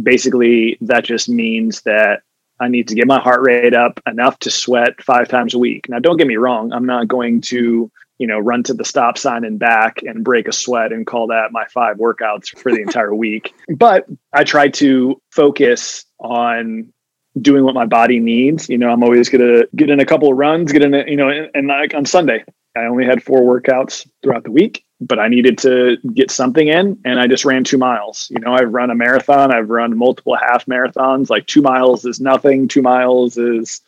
Basically 0.00 0.78
that 0.82 1.04
just 1.04 1.28
means 1.28 1.82
that 1.82 2.20
i 2.60 2.68
need 2.68 2.86
to 2.86 2.94
get 2.94 3.08
my 3.08 3.18
heart 3.18 3.40
rate 3.42 3.74
up 3.74 3.98
enough 4.06 4.38
to 4.40 4.50
sweat 4.50 5.02
five 5.02 5.26
times 5.26 5.52
a 5.52 5.58
week. 5.58 5.88
Now 5.88 5.98
don't 5.98 6.18
get 6.18 6.28
me 6.28 6.36
wrong 6.36 6.72
i'm 6.72 6.86
not 6.86 7.08
going 7.08 7.40
to 7.40 7.90
you 8.18 8.26
know 8.26 8.38
run 8.38 8.62
to 8.62 8.74
the 8.74 8.84
stop 8.84 9.18
sign 9.18 9.44
and 9.44 9.58
back 9.58 10.02
and 10.02 10.24
break 10.24 10.48
a 10.48 10.52
sweat 10.52 10.92
and 10.92 11.06
call 11.06 11.28
that 11.28 11.52
my 11.52 11.64
five 11.66 11.96
workouts 11.96 12.56
for 12.58 12.72
the 12.72 12.80
entire 12.80 13.14
week 13.14 13.54
but 13.76 14.06
i 14.32 14.44
try 14.44 14.68
to 14.68 15.20
focus 15.30 16.04
on 16.20 16.92
doing 17.40 17.64
what 17.64 17.74
my 17.74 17.86
body 17.86 18.20
needs. 18.20 18.68
You 18.68 18.78
know, 18.78 18.90
I'm 18.90 19.02
always 19.02 19.28
gonna 19.28 19.62
get 19.74 19.90
in 19.90 20.00
a 20.00 20.04
couple 20.04 20.30
of 20.30 20.36
runs, 20.36 20.72
get 20.72 20.82
in, 20.82 20.94
a, 20.94 21.04
you 21.06 21.16
know, 21.16 21.28
and, 21.28 21.50
and 21.54 21.66
like 21.68 21.94
on 21.94 22.04
Sunday, 22.04 22.44
I 22.76 22.84
only 22.84 23.04
had 23.04 23.22
four 23.22 23.40
workouts 23.40 24.08
throughout 24.22 24.44
the 24.44 24.50
week, 24.50 24.84
but 25.00 25.18
I 25.18 25.28
needed 25.28 25.58
to 25.58 25.96
get 26.14 26.30
something 26.30 26.68
in, 26.68 26.98
and 27.04 27.20
I 27.20 27.26
just 27.26 27.44
ran 27.44 27.64
two 27.64 27.78
miles. 27.78 28.28
You 28.30 28.40
know, 28.40 28.54
I've 28.54 28.72
run 28.72 28.90
a 28.90 28.94
marathon, 28.94 29.54
I've 29.54 29.70
run 29.70 29.96
multiple 29.96 30.36
half 30.36 30.66
marathons. 30.66 31.30
Like 31.30 31.46
two 31.46 31.62
miles 31.62 32.04
is 32.04 32.20
nothing. 32.20 32.68
Two 32.68 32.82
miles 32.82 33.36
is 33.36 33.80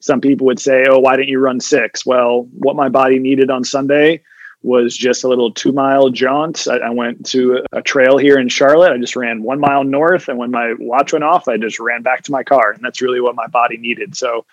some 0.00 0.20
people 0.20 0.46
would 0.46 0.60
say, 0.60 0.86
"Oh, 0.88 0.98
why 0.98 1.16
didn't 1.16 1.28
you 1.28 1.40
run 1.40 1.60
six? 1.60 2.06
Well, 2.06 2.48
what 2.52 2.76
my 2.76 2.88
body 2.88 3.18
needed 3.18 3.50
on 3.50 3.64
Sunday 3.64 4.22
was 4.62 4.96
just 4.96 5.24
a 5.24 5.28
little 5.28 5.52
two 5.52 5.72
mile 5.72 6.10
jaunt. 6.10 6.66
I, 6.68 6.78
I 6.78 6.90
went 6.90 7.24
to 7.26 7.62
a, 7.72 7.78
a, 7.78 7.82
trail 7.82 8.18
here 8.18 8.38
in 8.38 8.48
Charlotte. 8.48 8.92
I 8.92 8.98
just 8.98 9.14
ran 9.14 9.42
one 9.42 9.60
mile 9.60 9.84
north, 9.84 10.28
and 10.28 10.38
when 10.38 10.50
my 10.50 10.74
watch 10.78 11.12
went 11.12 11.24
off, 11.24 11.48
I 11.48 11.56
just 11.56 11.78
ran 11.78 12.02
back 12.02 12.22
to 12.24 12.32
my 12.32 12.42
car, 12.42 12.72
and 12.72 12.82
that's 12.82 13.00
really 13.00 13.20
what 13.20 13.36
my 13.36 13.46
body 13.46 13.76
needed. 13.76 14.16
So, 14.16 14.44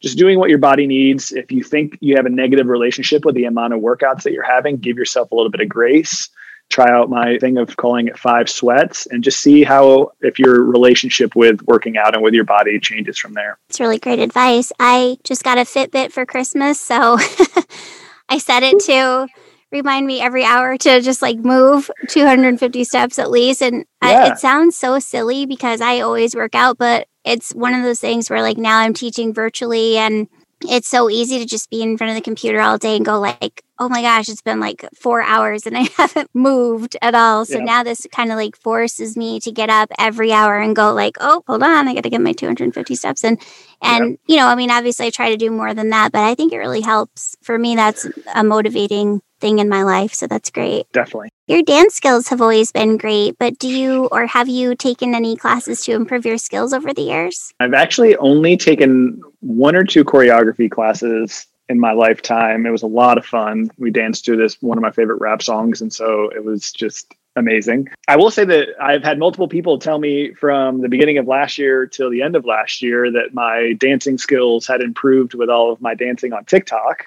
just 0.00 0.18
doing 0.18 0.38
what 0.38 0.48
your 0.48 0.58
body 0.58 0.86
needs. 0.86 1.32
If 1.32 1.52
you 1.52 1.62
think 1.62 1.98
you 2.00 2.16
have 2.16 2.26
a 2.26 2.30
negative 2.30 2.66
relationship 2.66 3.24
with 3.24 3.34
the 3.34 3.44
amount 3.44 3.74
of 3.74 3.80
workouts 3.80 4.22
that 4.22 4.32
you're 4.32 4.42
having, 4.42 4.78
give 4.78 4.96
yourself 4.96 5.30
a 5.30 5.34
little 5.34 5.50
bit 5.50 5.60
of 5.60 5.68
grace. 5.68 6.28
Try 6.72 6.90
out 6.90 7.10
my 7.10 7.38
thing 7.38 7.58
of 7.58 7.76
calling 7.76 8.08
it 8.08 8.18
five 8.18 8.48
sweats 8.48 9.06
and 9.06 9.22
just 9.22 9.40
see 9.40 9.62
how 9.62 10.12
if 10.20 10.38
your 10.38 10.62
relationship 10.62 11.36
with 11.36 11.62
working 11.62 11.96
out 11.96 12.14
and 12.14 12.22
with 12.22 12.34
your 12.34 12.44
body 12.44 12.78
changes 12.80 13.18
from 13.18 13.34
there. 13.34 13.58
It's 13.68 13.80
really 13.80 13.98
great 13.98 14.18
advice. 14.18 14.72
I 14.80 15.18
just 15.24 15.44
got 15.44 15.58
a 15.58 15.62
Fitbit 15.62 16.12
for 16.12 16.26
Christmas, 16.26 16.80
so 16.80 17.18
I 18.28 18.38
set 18.38 18.62
it 18.62 18.80
to 18.86 19.28
remind 19.70 20.06
me 20.06 20.20
every 20.20 20.44
hour 20.44 20.76
to 20.76 21.00
just 21.00 21.22
like 21.22 21.38
move 21.38 21.90
250 22.08 22.84
steps 22.84 23.18
at 23.18 23.30
least. 23.30 23.62
And 23.62 23.84
yeah. 24.02 24.08
I, 24.08 24.32
it 24.32 24.38
sounds 24.38 24.76
so 24.76 24.98
silly 24.98 25.46
because 25.46 25.80
I 25.80 26.00
always 26.00 26.34
work 26.34 26.54
out, 26.54 26.78
but 26.78 27.08
it's 27.24 27.52
one 27.52 27.74
of 27.74 27.82
those 27.82 28.00
things 28.00 28.28
where 28.28 28.42
like 28.42 28.58
now 28.58 28.78
I'm 28.78 28.94
teaching 28.94 29.32
virtually 29.32 29.96
and 29.96 30.28
it's 30.68 30.88
so 30.88 31.10
easy 31.10 31.38
to 31.38 31.46
just 31.46 31.70
be 31.70 31.82
in 31.82 31.96
front 31.96 32.10
of 32.10 32.14
the 32.14 32.22
computer 32.22 32.60
all 32.60 32.78
day 32.78 32.96
and 32.96 33.04
go 33.04 33.18
like, 33.18 33.64
oh 33.82 33.88
my 33.88 34.00
gosh, 34.00 34.28
it's 34.28 34.42
been 34.42 34.60
like 34.60 34.84
four 34.94 35.22
hours 35.22 35.66
and 35.66 35.76
I 35.76 35.82
haven't 35.96 36.30
moved 36.32 36.96
at 37.02 37.16
all. 37.16 37.44
So 37.44 37.58
yeah. 37.58 37.64
now 37.64 37.82
this 37.82 38.06
kind 38.12 38.30
of 38.30 38.36
like 38.36 38.56
forces 38.56 39.16
me 39.16 39.40
to 39.40 39.50
get 39.50 39.70
up 39.70 39.90
every 39.98 40.32
hour 40.32 40.56
and 40.56 40.76
go 40.76 40.92
like, 40.92 41.16
oh, 41.20 41.42
hold 41.48 41.64
on, 41.64 41.88
I 41.88 41.94
got 41.94 42.04
to 42.04 42.10
get 42.10 42.20
my 42.20 42.32
250 42.32 42.94
steps 42.94 43.24
in. 43.24 43.38
And, 43.82 44.10
yeah. 44.10 44.16
you 44.28 44.36
know, 44.36 44.46
I 44.46 44.54
mean, 44.54 44.70
obviously 44.70 45.06
I 45.06 45.10
try 45.10 45.30
to 45.30 45.36
do 45.36 45.50
more 45.50 45.74
than 45.74 45.90
that, 45.90 46.12
but 46.12 46.20
I 46.20 46.36
think 46.36 46.52
it 46.52 46.58
really 46.58 46.80
helps. 46.80 47.34
For 47.42 47.58
me, 47.58 47.74
that's 47.74 48.06
a 48.32 48.44
motivating 48.44 49.20
thing 49.40 49.58
in 49.58 49.68
my 49.68 49.82
life. 49.82 50.14
So 50.14 50.28
that's 50.28 50.50
great. 50.50 50.86
Definitely. 50.92 51.30
Your 51.48 51.62
dance 51.64 51.96
skills 51.96 52.28
have 52.28 52.40
always 52.40 52.70
been 52.70 52.96
great, 52.96 53.36
but 53.36 53.58
do 53.58 53.68
you 53.68 54.06
or 54.12 54.26
have 54.26 54.48
you 54.48 54.76
taken 54.76 55.12
any 55.16 55.34
classes 55.34 55.82
to 55.84 55.92
improve 55.92 56.24
your 56.24 56.38
skills 56.38 56.72
over 56.72 56.94
the 56.94 57.02
years? 57.02 57.52
I've 57.58 57.74
actually 57.74 58.16
only 58.18 58.56
taken 58.56 59.20
one 59.40 59.74
or 59.74 59.82
two 59.82 60.04
choreography 60.04 60.70
classes 60.70 61.48
in 61.72 61.80
my 61.80 61.92
lifetime. 61.92 62.66
It 62.66 62.70
was 62.70 62.82
a 62.82 62.86
lot 62.86 63.18
of 63.18 63.26
fun. 63.26 63.70
We 63.78 63.90
danced 63.90 64.26
to 64.26 64.36
this 64.36 64.60
one 64.60 64.78
of 64.78 64.82
my 64.82 64.92
favorite 64.92 65.20
rap 65.20 65.42
songs, 65.42 65.80
and 65.80 65.92
so 65.92 66.28
it 66.28 66.44
was 66.44 66.70
just 66.70 67.12
amazing. 67.34 67.88
I 68.06 68.16
will 68.16 68.30
say 68.30 68.44
that 68.44 68.68
I've 68.80 69.02
had 69.02 69.18
multiple 69.18 69.48
people 69.48 69.78
tell 69.78 69.98
me 69.98 70.34
from 70.34 70.82
the 70.82 70.88
beginning 70.88 71.16
of 71.16 71.26
last 71.26 71.56
year 71.56 71.86
till 71.86 72.10
the 72.10 72.22
end 72.22 72.36
of 72.36 72.44
last 72.44 72.82
year 72.82 73.10
that 73.10 73.32
my 73.32 73.72
dancing 73.78 74.18
skills 74.18 74.66
had 74.66 74.82
improved 74.82 75.32
with 75.32 75.48
all 75.48 75.72
of 75.72 75.80
my 75.80 75.94
dancing 75.94 76.34
on 76.34 76.44
TikTok. 76.44 77.06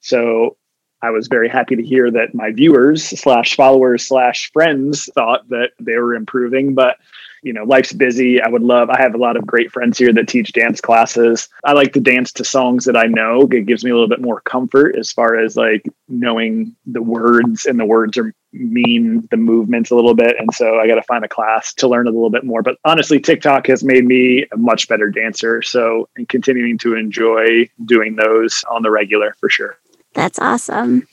So 0.00 0.56
I 1.02 1.10
was 1.10 1.26
very 1.26 1.48
happy 1.48 1.74
to 1.76 1.82
hear 1.82 2.10
that 2.12 2.34
my 2.34 2.52
viewers 2.52 3.04
slash 3.04 3.56
followers 3.56 4.06
slash 4.06 4.50
friends 4.52 5.10
thought 5.14 5.48
that 5.48 5.72
they 5.80 5.96
were 5.96 6.14
improving. 6.14 6.74
But 6.74 6.98
you 7.44 7.52
know, 7.52 7.62
life's 7.64 7.92
busy. 7.92 8.40
I 8.40 8.48
would 8.48 8.62
love, 8.62 8.88
I 8.88 9.00
have 9.00 9.14
a 9.14 9.18
lot 9.18 9.36
of 9.36 9.46
great 9.46 9.70
friends 9.70 9.98
here 9.98 10.12
that 10.14 10.28
teach 10.28 10.52
dance 10.52 10.80
classes. 10.80 11.50
I 11.62 11.74
like 11.74 11.92
to 11.92 12.00
dance 12.00 12.32
to 12.32 12.44
songs 12.44 12.86
that 12.86 12.96
I 12.96 13.04
know. 13.04 13.42
It 13.42 13.66
gives 13.66 13.84
me 13.84 13.90
a 13.90 13.94
little 13.94 14.08
bit 14.08 14.22
more 14.22 14.40
comfort 14.40 14.96
as 14.96 15.12
far 15.12 15.38
as 15.38 15.54
like 15.54 15.84
knowing 16.08 16.74
the 16.86 17.02
words 17.02 17.66
and 17.66 17.78
the 17.78 17.84
words 17.84 18.16
are 18.16 18.34
mean 18.54 19.28
the 19.30 19.36
movements 19.36 19.90
a 19.90 19.94
little 19.94 20.14
bit. 20.14 20.36
And 20.38 20.54
so 20.54 20.78
I 20.78 20.86
got 20.86 20.94
to 20.94 21.02
find 21.02 21.22
a 21.22 21.28
class 21.28 21.74
to 21.74 21.88
learn 21.88 22.06
a 22.06 22.10
little 22.10 22.30
bit 22.30 22.44
more. 22.44 22.62
But 22.62 22.78
honestly, 22.84 23.20
TikTok 23.20 23.66
has 23.66 23.84
made 23.84 24.06
me 24.06 24.46
a 24.50 24.56
much 24.56 24.88
better 24.88 25.10
dancer. 25.10 25.60
So 25.60 26.08
and 26.16 26.26
continuing 26.28 26.78
to 26.78 26.94
enjoy 26.96 27.68
doing 27.84 28.16
those 28.16 28.64
on 28.70 28.82
the 28.82 28.90
regular 28.90 29.34
for 29.38 29.50
sure. 29.50 29.76
That's 30.14 30.38
awesome. 30.38 31.06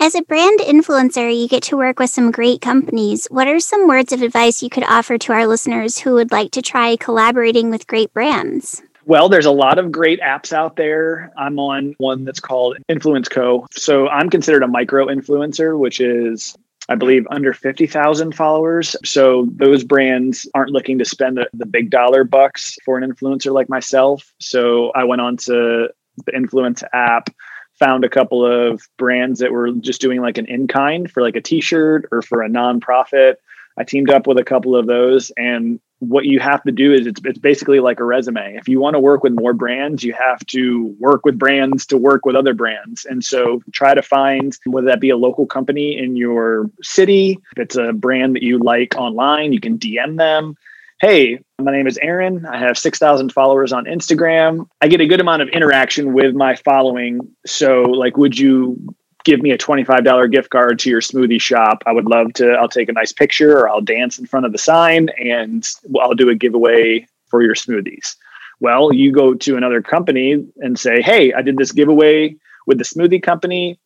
As 0.00 0.14
a 0.14 0.22
brand 0.22 0.60
influencer, 0.60 1.34
you 1.34 1.48
get 1.48 1.62
to 1.64 1.76
work 1.76 1.98
with 1.98 2.10
some 2.10 2.30
great 2.30 2.60
companies. 2.60 3.26
What 3.30 3.48
are 3.48 3.60
some 3.60 3.88
words 3.88 4.12
of 4.12 4.22
advice 4.22 4.62
you 4.62 4.68
could 4.68 4.84
offer 4.84 5.16
to 5.18 5.32
our 5.32 5.46
listeners 5.46 5.98
who 5.98 6.14
would 6.14 6.32
like 6.32 6.50
to 6.52 6.62
try 6.62 6.96
collaborating 6.96 7.70
with 7.70 7.86
great 7.86 8.12
brands? 8.12 8.82
Well, 9.06 9.28
there's 9.28 9.46
a 9.46 9.52
lot 9.52 9.78
of 9.78 9.92
great 9.92 10.20
apps 10.20 10.52
out 10.52 10.76
there. 10.76 11.32
I'm 11.38 11.58
on 11.58 11.94
one 11.98 12.24
that's 12.24 12.40
called 12.40 12.76
Influence 12.88 13.28
Co. 13.28 13.66
So 13.72 14.08
I'm 14.08 14.30
considered 14.30 14.62
a 14.62 14.68
micro 14.68 15.06
influencer, 15.06 15.78
which 15.78 16.00
is 16.00 16.56
I 16.88 16.96
believe 16.96 17.26
under 17.30 17.54
50,000 17.54 18.34
followers. 18.34 18.96
So 19.04 19.48
those 19.52 19.84
brands 19.84 20.46
aren't 20.54 20.70
looking 20.70 20.98
to 20.98 21.04
spend 21.04 21.38
the, 21.38 21.48
the, 21.54 21.64
big 21.64 21.88
dollar 21.88 22.24
bucks 22.24 22.76
for 22.84 22.98
an 22.98 23.10
influencer 23.10 23.52
like 23.52 23.70
myself. 23.70 24.34
So 24.38 24.90
I 24.90 25.04
went 25.04 25.22
on 25.22 25.38
to 25.38 25.88
the 26.26 26.36
Influence 26.36 26.82
app 26.92 27.30
found 27.78 28.04
a 28.04 28.08
couple 28.08 28.44
of 28.44 28.86
brands 28.96 29.40
that 29.40 29.52
were 29.52 29.70
just 29.72 30.00
doing 30.00 30.20
like 30.20 30.38
an 30.38 30.46
in 30.46 30.68
kind 30.68 31.10
for 31.10 31.22
like 31.22 31.36
a 31.36 31.40
t-shirt 31.40 32.08
or 32.12 32.22
for 32.22 32.42
a 32.42 32.48
nonprofit. 32.48 33.34
I 33.76 33.84
teamed 33.84 34.10
up 34.10 34.26
with 34.26 34.38
a 34.38 34.44
couple 34.44 34.76
of 34.76 34.86
those 34.86 35.32
and 35.36 35.80
what 36.00 36.24
you 36.24 36.40
have 36.40 36.62
to 36.64 36.72
do 36.72 36.92
is 36.92 37.06
it's, 37.06 37.20
it's 37.24 37.38
basically 37.38 37.80
like 37.80 38.00
a 38.00 38.04
resume. 38.04 38.56
If 38.56 38.68
you 38.68 38.80
want 38.80 38.94
to 38.94 39.00
work 39.00 39.22
with 39.22 39.32
more 39.32 39.52
brands, 39.52 40.02
you 40.04 40.12
have 40.12 40.44
to 40.46 40.94
work 40.98 41.24
with 41.24 41.38
brands 41.38 41.86
to 41.86 41.96
work 41.96 42.26
with 42.26 42.36
other 42.36 42.54
brands. 42.54 43.04
And 43.04 43.24
so 43.24 43.62
try 43.72 43.94
to 43.94 44.02
find 44.02 44.56
whether 44.66 44.88
that 44.88 45.00
be 45.00 45.10
a 45.10 45.16
local 45.16 45.46
company 45.46 45.96
in 45.98 46.16
your 46.16 46.70
city, 46.82 47.38
if 47.52 47.58
it's 47.58 47.76
a 47.76 47.92
brand 47.92 48.36
that 48.36 48.42
you 48.42 48.58
like 48.58 48.94
online, 48.96 49.52
you 49.52 49.60
can 49.60 49.78
DM 49.78 50.18
them 50.18 50.56
hey, 51.00 51.40
my 51.58 51.72
name 51.72 51.86
is 51.86 51.98
Aaron. 51.98 52.46
I 52.46 52.58
have 52.58 52.78
6,000 52.78 53.32
followers 53.32 53.72
on 53.72 53.84
Instagram. 53.84 54.66
I 54.80 54.88
get 54.88 55.00
a 55.00 55.06
good 55.06 55.20
amount 55.20 55.42
of 55.42 55.48
interaction 55.48 56.12
with 56.12 56.34
my 56.34 56.56
following. 56.56 57.20
So, 57.46 57.82
like, 57.82 58.16
would 58.16 58.38
you 58.38 58.94
give 59.24 59.40
me 59.40 59.50
a 59.50 59.58
$25 59.58 60.30
gift 60.30 60.50
card 60.50 60.78
to 60.80 60.90
your 60.90 61.00
smoothie 61.00 61.40
shop? 61.40 61.82
I 61.86 61.92
would 61.92 62.06
love 62.06 62.32
to. 62.34 62.52
I'll 62.52 62.68
take 62.68 62.88
a 62.88 62.92
nice 62.92 63.12
picture 63.12 63.58
or 63.58 63.68
I'll 63.68 63.80
dance 63.80 64.18
in 64.18 64.26
front 64.26 64.46
of 64.46 64.52
the 64.52 64.58
sign 64.58 65.08
and 65.18 65.66
I'll 66.00 66.14
do 66.14 66.30
a 66.30 66.34
giveaway 66.34 67.06
for 67.26 67.42
your 67.42 67.54
smoothies. 67.54 68.16
Well, 68.60 68.92
you 68.92 69.12
go 69.12 69.34
to 69.34 69.56
another 69.56 69.82
company 69.82 70.46
and 70.58 70.78
say, 70.78 71.02
hey, 71.02 71.32
I 71.32 71.42
did 71.42 71.56
this 71.56 71.72
giveaway 71.72 72.36
with 72.66 72.78
the 72.78 72.84
smoothie 72.84 73.22
company. 73.22 73.78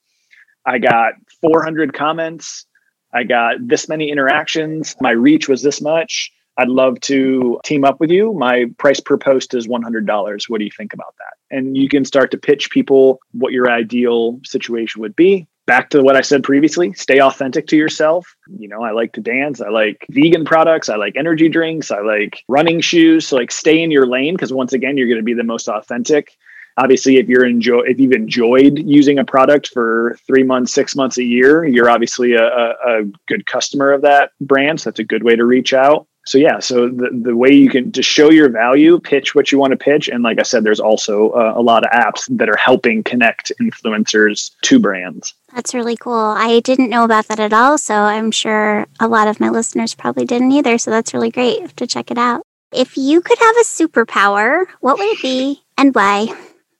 I 0.67 0.79
got 0.79 1.15
400 1.41 1.95
comments. 1.95 2.67
I 3.13 3.25
got 3.25 3.55
this 3.61 3.89
many 3.89 4.11
interactions. 4.11 4.95
My 5.01 5.11
reach 5.11 5.49
was 5.49 5.63
this 5.63 5.81
much 5.81 6.31
I'd 6.59 6.69
love 6.69 7.01
to 7.03 7.61
team 7.65 7.85
up 7.85 8.01
with 8.01 8.11
you. 8.11 8.35
My 8.35 8.67
price 8.79 8.99
per 8.99 9.17
post 9.17 9.55
is 9.55 9.69
$100. 9.69 10.51
What 10.51 10.59
do 10.59 10.65
you 10.65 10.71
think 10.77 10.93
about 10.93 11.15
that? 11.19 11.57
And 11.57 11.77
you 11.77 11.89
can 11.89 12.05
start 12.05 12.33
to 12.33 12.39
pitch 12.39 12.71
people 12.71 13.21
what 13.31 13.53
your 13.53 13.71
ideal 13.71 14.41
situation 14.45 15.01
would 15.01 15.15
be. 15.15 15.47
Back 15.67 15.91
to 15.91 16.03
what 16.03 16.17
I 16.17 16.23
said 16.23 16.43
previously, 16.43 16.95
stay 16.95 17.21
authentic 17.21 17.69
to 17.69 17.77
yourself. 17.77 18.35
You 18.59 18.69
know, 18.69 18.83
I 18.83 18.91
like 18.91 19.13
to 19.13 19.21
dance. 19.21 19.61
I 19.61 19.69
like 19.69 20.05
vegan 20.11 20.45
products. 20.45 20.89
I 20.89 20.97
like 20.97 21.15
energy 21.15 21.49
drinks. 21.49 21.91
I 21.93 22.01
like 22.01 22.43
running 22.49 22.81
shoes. 22.81 23.29
So 23.29 23.37
like 23.37 23.53
stay 23.53 23.81
in 23.81 23.91
your 23.91 24.07
lane 24.07 24.35
because 24.35 24.53
once 24.53 24.73
again, 24.73 24.97
you're 24.97 25.09
going 25.09 25.21
to 25.21 25.25
be 25.25 25.35
the 25.35 25.45
most 25.45 25.69
authentic 25.69 26.37
obviously 26.79 27.17
if 27.17 27.29
you're 27.29 27.45
enjoy 27.45 27.81
if 27.81 27.99
you've 27.99 28.13
enjoyed 28.13 28.79
using 28.79 29.19
a 29.19 29.25
product 29.25 29.69
for 29.69 30.17
three 30.27 30.45
months 30.45 30.73
six 30.73 30.95
months 30.95 31.19
a 31.19 31.25
year 31.25 31.65
you're 31.65 31.91
obviously 31.91 32.35
a, 32.35 32.45
a, 32.45 32.71
a, 32.87 33.03
good 33.27 33.45
customer 33.47 33.91
of 33.91 34.03
that 34.03 34.31
brand 34.41 34.81
so 34.81 34.89
that's 34.89 35.01
a 35.01 35.05
good 35.05 35.25
way 35.25 35.35
to 35.35 35.45
reach 35.45 35.75
out 35.75 36.07
so 36.29 36.37
yeah 36.37 36.59
so 36.59 36.89
the, 36.89 37.09
the 37.11 37.35
way 37.35 37.51
you 37.51 37.71
can 37.71 37.91
to 37.91 38.03
show 38.03 38.31
your 38.31 38.51
value 38.51 39.01
pitch 39.01 39.35
what 39.35 39.51
you 39.51 39.59
want 39.59 39.71
to 39.71 39.77
pitch 39.77 40.09
and 40.09 40.23
like 40.23 40.39
i 40.39 40.43
said 40.43 40.63
there's 40.63 40.81
also 40.81 41.31
uh, 41.31 41.55
a 41.57 41.63
lot 41.63 41.85
of 41.85 41.91
apps 41.91 42.29
that 42.29 42.51
are 42.51 42.57
helping 42.57 43.03
connect 43.03 43.51
influencers 43.61 44.51
to 44.63 44.79
brands. 44.79 45.35
That's 45.55 45.75
really 45.75 45.97
cool. 45.97 46.35
I 46.37 46.61
didn't 46.61 46.91
know 46.91 47.05
about 47.05 47.29
that 47.29 47.41
at 47.41 47.53
all 47.53 47.79
so 47.79 47.95
i'm 47.95 48.31
sure 48.31 48.87
a 49.01 49.09
lot 49.09 49.29
of 49.29 49.41
my 49.41 49.49
listeners 49.49 49.95
probably 49.95 50.27
didn't 50.27 50.53
either 50.53 50.77
so 50.77 50.91
that's 50.91 51.15
really 51.15 51.31
great. 51.31 51.77
To 51.79 51.87
check 51.87 52.11
it 52.11 52.19
out. 52.19 52.43
If 52.73 52.99
you 52.99 53.23
could 53.23 53.39
have 53.39 53.57
a 53.57 53.65
superpower 53.65 54.67
what 54.81 54.99
would 54.99 55.09
it 55.09 55.23
be 55.23 55.63
and 55.79 55.95
why 55.95 56.29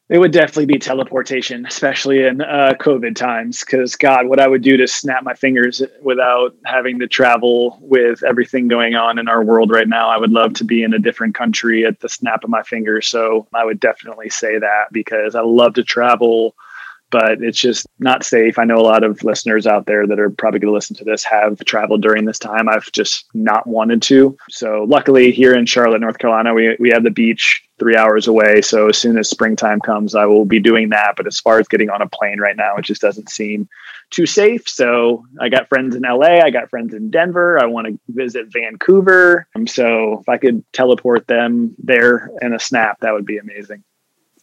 it 0.09 0.19
would 0.19 0.33
definitely 0.33 0.67
be 0.67 0.79
teleportation, 0.79 1.67
especially 1.67 2.25
in 2.25 2.41
uh, 2.41 2.75
COVID 2.81 3.15
times. 3.15 3.61
Because 3.61 3.97
God, 3.97 4.27
what 4.27 4.41
I 4.41 4.49
would 4.49 4.63
do 4.63 4.77
to 4.79 4.87
snap 4.87 5.23
my 5.23 5.35
fingers 5.35 5.83
without 6.03 6.55
having 6.65 6.99
to 7.01 7.07
travel 7.07 7.79
with 7.83 8.23
everything 8.23 8.69
going 8.69 8.95
on 8.95 9.19
in 9.19 9.29
our 9.29 9.45
world 9.45 9.71
right 9.71 9.89
now, 9.89 10.09
I 10.09 10.17
would 10.17 10.31
love 10.31 10.55
to 10.55 10.65
be 10.65 10.83
in 10.83 10.95
a 10.95 10.99
different 10.99 11.35
country 11.35 11.85
at 11.85 12.01
the 12.01 12.09
snap 12.09 12.43
of 12.43 12.51
my 12.51 12.63
fingers. 12.63 13.07
So 13.07 13.47
I 13.53 13.65
would 13.65 13.81
definitely 13.81 14.31
say 14.31 14.59
that 14.59 14.87
because 14.93 15.35
I 15.35 15.43
love 15.43 15.75
to 15.75 15.85
travel 15.85 16.55
but 17.11 17.43
it's 17.43 17.59
just 17.59 17.87
not 17.99 18.25
safe. 18.25 18.59
I 18.59 18.65
know 18.65 18.77
a 18.77 18.83
lot 18.83 19.05
of 19.05 19.23
listeners 19.25 19.67
out 19.67 19.87
there 19.87 20.07
that 20.07 20.19
are 20.19 20.31
probably 20.31 20.61
going 20.61 20.71
to 20.71 20.75
listen 20.75 20.97
to 20.97 21.05
this 21.05 21.25
have 21.25 21.59
traveled 21.65 22.03
during 22.03 22.25
this 22.25 22.39
time. 22.39 22.69
I've 22.69 22.91
just 22.93 23.27
not 23.35 23.67
wanted 23.67 24.03
to. 24.03 24.37
So 24.51 24.85
luckily 24.89 25.33
here 25.33 25.55
in 25.55 25.67
Charlotte, 25.67 26.01
North 26.01 26.19
Carolina, 26.19 26.55
we, 26.55 26.77
we 26.79 26.91
have 26.91 27.05
the 27.05 27.11
beach 27.11 27.63
three 27.79 27.97
hours 27.97 28.27
away. 28.27 28.61
So 28.61 28.89
as 28.89 28.99
soon 28.99 29.17
as 29.19 29.31
springtime 29.31 29.81
comes, 29.81 30.15
I 30.15 30.27
will 30.27 30.45
be 30.45 30.61
doing 30.61 30.91
that. 30.91 31.15
But 31.17 31.27
as 31.27 31.41
far 31.41 31.59
as 31.59 31.69
getting 31.69 31.91
on 31.91 32.03
a 32.03 32.09
plane 32.09 32.41
right 32.41 32.57
now, 32.57 32.77
it 32.77 32.85
just 32.85 33.01
doesn't 33.01 33.31
seem 33.31 33.69
too 34.11 34.27
safe. 34.27 34.69
So 34.69 35.25
I 35.41 35.49
got 35.49 35.69
friends 35.69 35.95
in 35.95 36.03
LA, 36.03 36.41
I 36.43 36.51
got 36.51 36.71
friends 36.71 36.95
in 36.95 37.11
Denver. 37.11 37.63
I 37.63 37.67
want 37.67 37.87
to 37.87 37.99
visit 38.09 38.53
Vancouver. 38.53 39.47
Um, 39.55 39.67
so 39.67 40.19
if 40.21 40.29
I 40.29 40.39
could 40.39 40.65
teleport 40.73 41.27
them 41.27 41.75
there 41.79 42.31
in 42.43 42.53
a 42.53 42.59
snap, 42.59 43.01
that 43.01 43.13
would 43.13 43.27
be 43.27 43.39
amazing. 43.39 43.85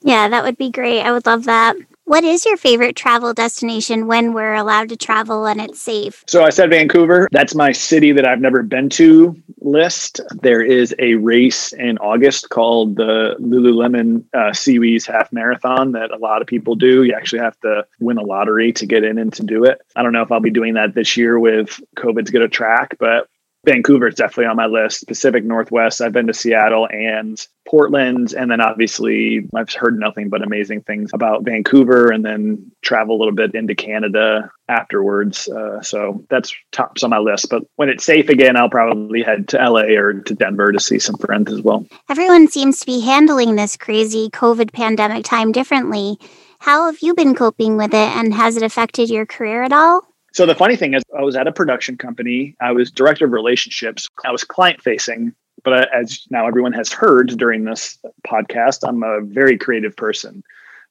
Yeah, 0.01 0.27
that 0.29 0.43
would 0.43 0.57
be 0.57 0.69
great. 0.69 1.01
I 1.01 1.11
would 1.11 1.25
love 1.25 1.45
that. 1.45 1.75
What 2.07 2.23
is 2.23 2.45
your 2.45 2.55
favorite 2.55 2.95
travel 2.95 3.33
destination 3.33 4.05
when 4.05 4.33
we're 4.33 4.53
allowed 4.53 4.89
to 4.89 4.95
travel 4.95 5.47
and 5.47 5.59
it's 5.59 5.81
safe? 5.81 6.23
So 6.27 6.43
I 6.43 6.51
said 6.51 6.69
Vancouver. 6.69 7.27
That's 7.31 7.55
my 7.55 7.71
city 7.71 8.11
that 8.11 8.27
I've 8.27 8.39
never 8.39 8.61
been 8.61 8.89
to 8.89 9.35
list. 9.61 10.21
There 10.43 10.61
is 10.61 10.93
a 10.99 11.15
race 11.15 11.73
in 11.73 11.97
August 11.97 12.51
called 12.51 12.95
the 12.95 13.35
Lululemon 13.39 14.23
uh, 14.35 14.51
SeaWheeze 14.51 15.07
Half 15.07 15.33
Marathon 15.33 15.93
that 15.93 16.11
a 16.11 16.17
lot 16.17 16.43
of 16.43 16.47
people 16.47 16.75
do. 16.75 17.03
You 17.03 17.15
actually 17.15 17.39
have 17.39 17.59
to 17.61 17.87
win 17.99 18.19
a 18.19 18.23
lottery 18.23 18.71
to 18.73 18.85
get 18.85 19.03
in 19.03 19.17
and 19.17 19.33
to 19.33 19.43
do 19.43 19.63
it. 19.63 19.81
I 19.95 20.03
don't 20.03 20.13
know 20.13 20.21
if 20.21 20.31
I'll 20.31 20.39
be 20.39 20.51
doing 20.51 20.75
that 20.75 20.93
this 20.93 21.17
year 21.17 21.39
with 21.39 21.81
COVID's 21.97 22.29
going 22.29 22.43
to 22.43 22.49
track, 22.49 22.97
but 22.99 23.29
Vancouver 23.65 24.07
is 24.07 24.15
definitely 24.15 24.45
on 24.45 24.55
my 24.55 24.67
list. 24.67 25.07
Pacific 25.07 25.43
Northwest. 25.43 26.01
I've 26.01 26.13
been 26.13 26.27
to 26.27 26.33
Seattle 26.33 26.87
and 26.89 27.45
Portland, 27.67 28.33
and 28.33 28.49
then 28.49 28.61
obviously 28.61 29.47
I've 29.55 29.73
heard 29.73 29.99
nothing 29.99 30.29
but 30.29 30.43
amazing 30.43 30.81
things 30.81 31.11
about 31.13 31.43
Vancouver, 31.43 32.11
and 32.11 32.23
then 32.23 32.71
travel 32.81 33.15
a 33.15 33.19
little 33.19 33.33
bit 33.33 33.55
into 33.55 33.75
Canada 33.75 34.51
afterwards. 34.69 35.47
Uh, 35.47 35.81
so 35.81 36.23
that's 36.29 36.55
tops 36.71 37.03
on 37.03 37.09
my 37.09 37.17
list. 37.17 37.49
But 37.49 37.63
when 37.75 37.89
it's 37.89 38.05
safe 38.05 38.29
again, 38.29 38.55
I'll 38.55 38.69
probably 38.69 39.23
head 39.23 39.47
to 39.49 39.57
LA 39.57 39.97
or 39.97 40.13
to 40.13 40.33
Denver 40.35 40.71
to 40.71 40.79
see 40.79 40.99
some 40.99 41.17
friends 41.17 41.51
as 41.51 41.61
well. 41.61 41.85
Everyone 42.09 42.47
seems 42.47 42.79
to 42.79 42.85
be 42.85 43.01
handling 43.01 43.55
this 43.55 43.77
crazy 43.77 44.29
COVID 44.29 44.71
pandemic 44.71 45.25
time 45.25 45.51
differently. 45.51 46.17
How 46.59 46.85
have 46.85 46.99
you 47.01 47.13
been 47.13 47.35
coping 47.35 47.77
with 47.77 47.93
it, 47.93 48.15
and 48.15 48.33
has 48.33 48.55
it 48.55 48.63
affected 48.63 49.09
your 49.09 49.25
career 49.25 49.63
at 49.63 49.73
all? 49.73 50.14
So 50.35 50.45
the 50.45 50.53
funny 50.53 50.75
thing 50.75 50.95
is, 50.95 51.03
I 51.17 51.21
was 51.21 51.37
at 51.37 51.47
a 51.47 51.51
production 51.53 51.95
company. 51.95 52.57
I 52.59 52.73
was 52.73 52.91
director 52.91 53.23
of 53.23 53.31
relationships. 53.31 54.09
I 54.25 54.33
was 54.33 54.43
client 54.43 54.81
facing, 54.81 55.33
but 55.63 55.87
as 55.95 56.27
now 56.29 56.45
everyone 56.45 56.73
has 56.73 56.91
heard 56.91 57.29
during 57.37 57.63
this 57.63 57.97
podcast, 58.27 58.85
I'm 58.85 59.01
a 59.01 59.21
very 59.21 59.57
creative 59.57 59.95
person, 59.95 60.43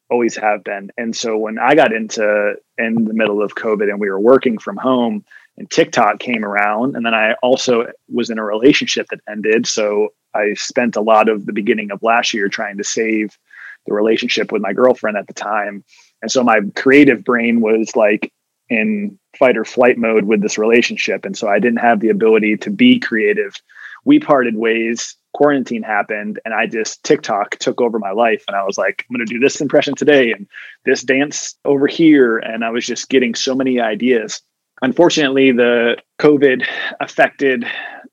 always 0.09 0.35
have 0.37 0.65
been. 0.65 0.91
And 0.97 1.15
so 1.15 1.37
when 1.37 1.59
I 1.59 1.75
got 1.75 1.93
into 1.93 2.55
in 2.79 3.05
the 3.05 3.13
middle 3.13 3.43
of 3.43 3.55
COVID 3.55 3.91
and 3.91 4.01
we 4.01 4.09
were 4.09 4.19
working 4.19 4.57
from 4.57 4.79
home, 4.79 5.27
and 5.59 5.71
TikTok 5.71 6.21
came 6.21 6.43
around, 6.43 6.97
and 6.97 7.05
then 7.05 7.13
I 7.13 7.35
also 7.43 7.89
was 8.11 8.31
in 8.31 8.39
a 8.39 8.45
relationship 8.45 9.09
that 9.11 9.21
ended. 9.29 9.67
So 9.67 10.15
I 10.33 10.55
spent 10.55 10.97
a 10.97 11.03
lot 11.03 11.29
of 11.29 11.45
the 11.45 11.53
beginning 11.53 11.91
of 11.91 12.03
last 12.03 12.33
year 12.33 12.49
trying 12.49 12.79
to 12.79 12.85
save 12.85 13.37
the 13.85 13.93
relationship 13.93 14.53
with 14.53 14.63
my 14.63 14.73
girlfriend 14.73 15.19
at 15.19 15.27
the 15.27 15.35
time. 15.35 15.85
And 16.23 16.31
so 16.33 16.43
my 16.43 16.61
creative 16.75 17.25
brain 17.25 17.61
was 17.61 17.95
like, 17.95 18.33
in 18.71 19.19
fight 19.37 19.57
or 19.57 19.65
flight 19.65 19.99
mode 19.99 20.25
with 20.25 20.43
this 20.43 20.59
relationship. 20.59 21.25
And 21.25 21.37
so 21.37 21.49
I 21.49 21.59
didn't 21.59 21.79
have 21.79 22.01
the 22.01 22.11
ability 22.11 22.57
to 22.59 22.71
be 22.71 22.99
creative. 22.99 23.55
We 24.05 24.21
parted 24.21 24.57
ways, 24.57 25.17
quarantine 25.33 25.83
happened, 25.83 26.39
and 26.45 26.55
I 26.55 26.67
just 26.67 27.03
TikTok 27.05 27.57
took 27.59 27.81
over 27.81 27.99
my 27.99 28.13
life. 28.13 28.45
And 28.49 28.57
I 28.57 28.65
was 28.65 28.79
like, 28.79 29.05
I'm 29.09 29.17
going 29.17 29.27
to 29.27 29.33
do 29.33 29.41
this 29.41 29.61
impression 29.61 29.95
today 29.95 30.33
and 30.33 30.47
this 30.85 31.03
dance 31.03 31.57
over 31.65 31.87
here. 31.87 32.39
And 32.39 32.65
I 32.65 32.71
was 32.71 32.87
just 32.87 33.09
getting 33.09 33.35
so 33.35 33.55
many 33.55 33.81
ideas. 33.81 34.41
Unfortunately, 34.83 35.53
the 35.53 35.97
COVID 36.19 36.67
affected 37.01 37.65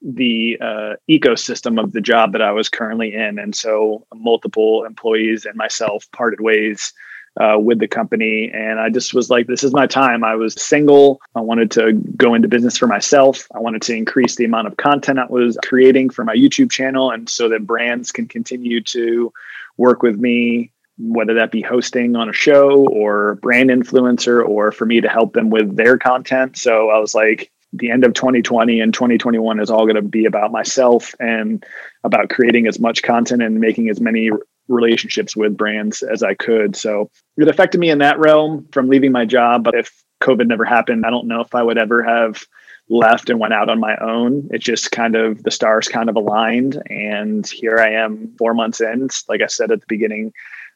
the 0.01 0.57
uh, 0.61 0.93
ecosystem 1.09 1.81
of 1.81 1.91
the 1.91 2.01
job 2.01 2.31
that 2.31 2.41
I 2.41 2.51
was 2.51 2.69
currently 2.69 3.13
in. 3.13 3.37
And 3.37 3.55
so 3.55 4.05
multiple 4.13 4.83
employees 4.83 5.45
and 5.45 5.55
myself 5.55 6.05
parted 6.11 6.41
ways 6.41 6.93
uh, 7.39 7.57
with 7.57 7.79
the 7.79 7.87
company. 7.87 8.51
And 8.53 8.79
I 8.79 8.89
just 8.89 9.13
was 9.13 9.29
like, 9.29 9.47
this 9.47 9.63
is 9.63 9.73
my 9.73 9.87
time. 9.87 10.23
I 10.23 10.35
was 10.35 10.61
single. 10.61 11.21
I 11.35 11.41
wanted 11.41 11.71
to 11.71 11.93
go 11.93 12.33
into 12.33 12.47
business 12.47 12.77
for 12.77 12.87
myself. 12.87 13.47
I 13.55 13.59
wanted 13.59 13.81
to 13.83 13.95
increase 13.95 14.35
the 14.35 14.45
amount 14.45 14.67
of 14.67 14.77
content 14.77 15.19
I 15.19 15.25
was 15.27 15.57
creating 15.65 16.09
for 16.09 16.25
my 16.25 16.35
YouTube 16.35 16.71
channel. 16.71 17.11
And 17.11 17.29
so 17.29 17.49
that 17.49 17.65
brands 17.65 18.11
can 18.11 18.27
continue 18.27 18.81
to 18.81 19.31
work 19.77 20.03
with 20.03 20.19
me, 20.19 20.71
whether 20.97 21.35
that 21.35 21.51
be 21.51 21.61
hosting 21.61 22.15
on 22.15 22.29
a 22.29 22.33
show 22.33 22.85
or 22.87 23.35
brand 23.35 23.69
influencer 23.69 24.45
or 24.45 24.71
for 24.71 24.85
me 24.85 25.01
to 25.01 25.09
help 25.09 25.33
them 25.33 25.49
with 25.49 25.75
their 25.75 25.97
content. 25.97 26.57
So 26.57 26.89
I 26.89 26.99
was 26.99 27.15
like, 27.15 27.51
the 27.73 27.89
end 27.89 28.03
of 28.03 28.13
2020 28.13 28.81
and 28.81 28.93
2021 28.93 29.61
is 29.61 29.69
all 29.69 29.85
going 29.85 29.95
to 29.95 30.01
be 30.01 30.25
about 30.25 30.51
myself 30.51 31.15
and 31.19 31.65
about 32.03 32.29
creating 32.29 32.67
as 32.67 32.79
much 32.79 33.01
content 33.01 33.41
and 33.41 33.61
making 33.61 33.89
as 33.89 34.01
many 34.01 34.29
relationships 34.67 35.35
with 35.35 35.57
brands 35.57 36.01
as 36.01 36.23
I 36.23 36.33
could. 36.33 36.75
So 36.75 37.09
it 37.37 37.47
affected 37.47 37.79
me 37.79 37.89
in 37.89 37.99
that 37.99 38.19
realm 38.19 38.67
from 38.71 38.89
leaving 38.89 39.11
my 39.11 39.25
job. 39.25 39.63
But 39.63 39.75
if 39.75 40.03
COVID 40.21 40.47
never 40.47 40.65
happened, 40.65 41.05
I 41.05 41.09
don't 41.09 41.27
know 41.27 41.41
if 41.41 41.53
I 41.53 41.63
would 41.63 41.77
ever 41.77 42.03
have 42.03 42.45
left 42.89 43.29
and 43.29 43.39
went 43.39 43.53
out 43.53 43.69
on 43.69 43.79
my 43.79 43.95
own. 43.97 44.49
It 44.51 44.59
just 44.59 44.91
kind 44.91 45.15
of 45.15 45.43
the 45.43 45.51
stars 45.51 45.87
kind 45.87 46.09
of 46.09 46.15
aligned. 46.15 46.81
And 46.89 47.47
here 47.47 47.79
I 47.79 47.93
am 47.93 48.35
four 48.37 48.53
months 48.53 48.81
in. 48.81 49.07
Like 49.29 49.41
I 49.41 49.47
said 49.47 49.71
at 49.71 49.79
the 49.79 49.85
beginning, 49.87 50.33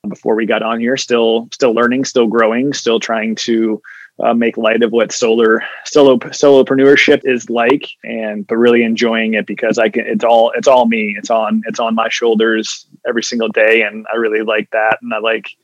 before 0.08 0.36
we 0.36 0.46
got 0.46 0.62
on 0.62 0.80
here, 0.80 0.98
still 0.98 1.50
still 1.52 1.74
learning, 1.74 2.06
still 2.06 2.28
growing, 2.28 2.74
still 2.74 3.00
trying 3.00 3.36
to 3.36 3.82
uh, 4.24 4.34
make 4.34 4.58
light 4.58 4.82
of 4.82 4.92
what 4.92 5.12
solar 5.12 5.62
solo 5.86 6.18
solopreneurship 6.18 7.22
is 7.24 7.50
like 7.50 7.90
and 8.04 8.48
but 8.48 8.56
really 8.56 8.82
enjoying 8.82 9.34
it 9.34 9.46
because 9.46 9.78
i 9.78 9.90
can 9.90 10.06
it's 10.08 10.24
all 10.24 10.52
it's 10.56 10.68
all 10.68 10.88
me 10.88 11.16
it's 11.18 11.30
on 11.30 11.62
it's 11.66 11.80
on 11.82 11.94
my 11.94 12.08
shoulders 12.08 12.88
every 13.08 13.24
single 13.24 13.50
day 13.50 13.82
and 13.82 14.06
i 14.12 14.16
really 14.16 14.42
like 14.42 14.70
that 14.72 15.00
and 15.02 15.14
i 15.14 15.20
like 15.20 15.56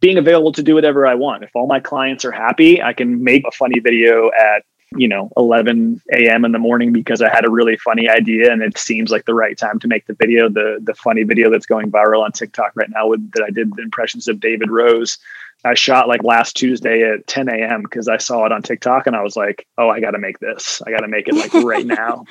being 0.00 0.18
available 0.18 0.52
to 0.52 0.62
do 0.62 0.74
whatever 0.74 1.06
i 1.06 1.14
want 1.14 1.42
if 1.42 1.50
all 1.54 1.66
my 1.66 1.80
clients 1.80 2.24
are 2.24 2.32
happy 2.32 2.82
i 2.82 2.92
can 2.92 3.22
make 3.22 3.44
a 3.46 3.50
funny 3.50 3.80
video 3.80 4.30
at 4.32 4.64
you 4.96 5.08
know 5.08 5.30
11 5.36 6.00
a.m 6.14 6.44
in 6.44 6.52
the 6.52 6.58
morning 6.58 6.92
because 6.92 7.20
i 7.20 7.28
had 7.28 7.44
a 7.44 7.50
really 7.50 7.76
funny 7.76 8.08
idea 8.08 8.50
and 8.52 8.62
it 8.62 8.78
seems 8.78 9.10
like 9.10 9.24
the 9.26 9.34
right 9.34 9.58
time 9.58 9.78
to 9.78 9.88
make 9.88 10.06
the 10.06 10.14
video 10.14 10.48
the 10.48 10.78
the 10.82 10.94
funny 10.94 11.24
video 11.24 11.50
that's 11.50 11.66
going 11.66 11.90
viral 11.90 12.22
on 12.22 12.32
tiktok 12.32 12.72
right 12.74 12.88
now 12.90 13.06
with 13.06 13.30
that 13.32 13.42
i 13.42 13.50
did 13.50 13.74
the 13.76 13.82
impressions 13.82 14.28
of 14.28 14.40
david 14.40 14.70
rose 14.70 15.18
I 15.64 15.74
shot 15.74 16.08
like 16.08 16.22
last 16.22 16.56
Tuesday 16.56 17.02
at 17.02 17.26
10 17.26 17.48
a.m. 17.48 17.82
because 17.82 18.08
I 18.08 18.18
saw 18.18 18.46
it 18.46 18.52
on 18.52 18.62
TikTok 18.62 19.06
and 19.06 19.16
I 19.16 19.22
was 19.22 19.36
like, 19.36 19.66
oh, 19.76 19.88
I 19.88 20.00
got 20.00 20.12
to 20.12 20.18
make 20.18 20.38
this. 20.38 20.80
I 20.86 20.90
got 20.90 21.00
to 21.00 21.08
make 21.08 21.26
it 21.26 21.34
like 21.34 21.52
right 21.52 21.86
now. 21.98 22.24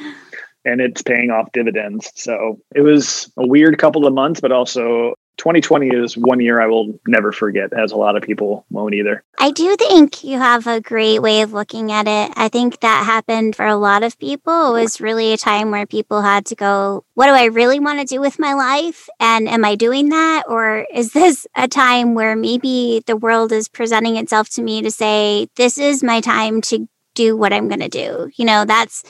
And 0.67 0.81
it's 0.81 1.01
paying 1.01 1.31
off 1.31 1.51
dividends. 1.53 2.11
So 2.15 2.59
it 2.75 2.81
was 2.81 3.31
a 3.37 3.47
weird 3.47 3.77
couple 3.77 4.05
of 4.05 4.13
months, 4.13 4.41
but 4.41 4.51
also 4.51 5.15
2020 5.37 5.89
is 5.89 6.17
one 6.17 6.39
year 6.39 6.59
I 6.59 6.67
will 6.67 6.99
never 7.07 7.31
forget, 7.31 7.71
as 7.71 7.91
a 7.91 7.95
lot 7.95 8.15
of 8.17 8.23
people 8.23 8.65
won't 8.69 8.95
either. 8.95 9.23
I 9.39 9.51
do 9.51 9.75
think 9.75 10.23
you 10.23 10.37
have 10.37 10.67
a 10.67 10.81
great 10.81 11.21
way 11.21 11.41
of 11.41 11.53
looking 11.53 11.91
at 11.91 12.07
it. 12.07 12.33
I 12.35 12.49
think 12.49 12.79
that 12.79 13.05
happened 13.05 13.55
for 13.55 13.65
a 13.65 13.77
lot 13.77 14.03
of 14.03 14.17
people. 14.17 14.75
It 14.75 14.81
was 14.81 14.99
really 14.99 15.33
a 15.33 15.37
time 15.37 15.71
where 15.71 15.85
people 15.85 16.21
had 16.21 16.45
to 16.47 16.55
go, 16.55 17.05
What 17.13 17.27
do 17.27 17.33
I 17.33 17.45
really 17.45 17.79
want 17.79 17.99
to 17.99 18.05
do 18.05 18.19
with 18.19 18.39
my 18.39 18.53
life? 18.53 19.07
And 19.19 19.47
am 19.47 19.63
I 19.63 19.75
doing 19.75 20.09
that? 20.09 20.43
Or 20.47 20.85
is 20.93 21.13
this 21.13 21.47
a 21.55 21.67
time 21.67 22.15
where 22.15 22.35
maybe 22.35 23.03
the 23.05 23.17
world 23.17 23.51
is 23.51 23.69
presenting 23.69 24.17
itself 24.17 24.49
to 24.51 24.63
me 24.63 24.81
to 24.81 24.91
say, 24.91 25.47
This 25.55 25.77
is 25.77 26.03
my 26.03 26.19
time 26.19 26.61
to 26.61 26.87
do 27.13 27.37
what 27.37 27.53
I'm 27.53 27.67
going 27.67 27.79
to 27.81 27.89
do? 27.89 28.31
You 28.35 28.45
know, 28.45 28.65
that's 28.65 29.03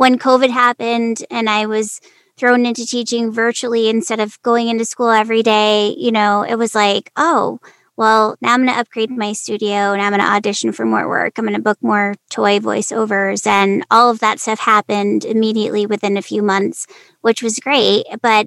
when 0.00 0.18
COVID 0.18 0.48
happened 0.48 1.22
and 1.30 1.50
I 1.50 1.66
was 1.66 2.00
thrown 2.38 2.64
into 2.64 2.86
teaching 2.86 3.30
virtually 3.30 3.90
instead 3.90 4.18
of 4.18 4.40
going 4.40 4.68
into 4.68 4.86
school 4.86 5.10
every 5.10 5.42
day, 5.42 5.94
you 5.98 6.10
know, 6.10 6.40
it 6.42 6.54
was 6.54 6.74
like, 6.74 7.12
oh, 7.16 7.58
well, 7.98 8.34
now 8.40 8.54
I'm 8.54 8.64
going 8.64 8.72
to 8.72 8.80
upgrade 8.80 9.10
my 9.10 9.34
studio 9.34 9.92
and 9.92 10.00
I'm 10.00 10.12
going 10.12 10.22
to 10.22 10.26
audition 10.26 10.72
for 10.72 10.86
more 10.86 11.06
work. 11.06 11.34
I'm 11.36 11.44
going 11.44 11.54
to 11.54 11.62
book 11.62 11.76
more 11.82 12.14
toy 12.30 12.60
voiceovers. 12.60 13.46
And 13.46 13.84
all 13.90 14.10
of 14.10 14.20
that 14.20 14.40
stuff 14.40 14.60
happened 14.60 15.26
immediately 15.26 15.84
within 15.84 16.16
a 16.16 16.22
few 16.22 16.42
months, 16.42 16.86
which 17.20 17.42
was 17.42 17.58
great. 17.58 18.06
But 18.22 18.46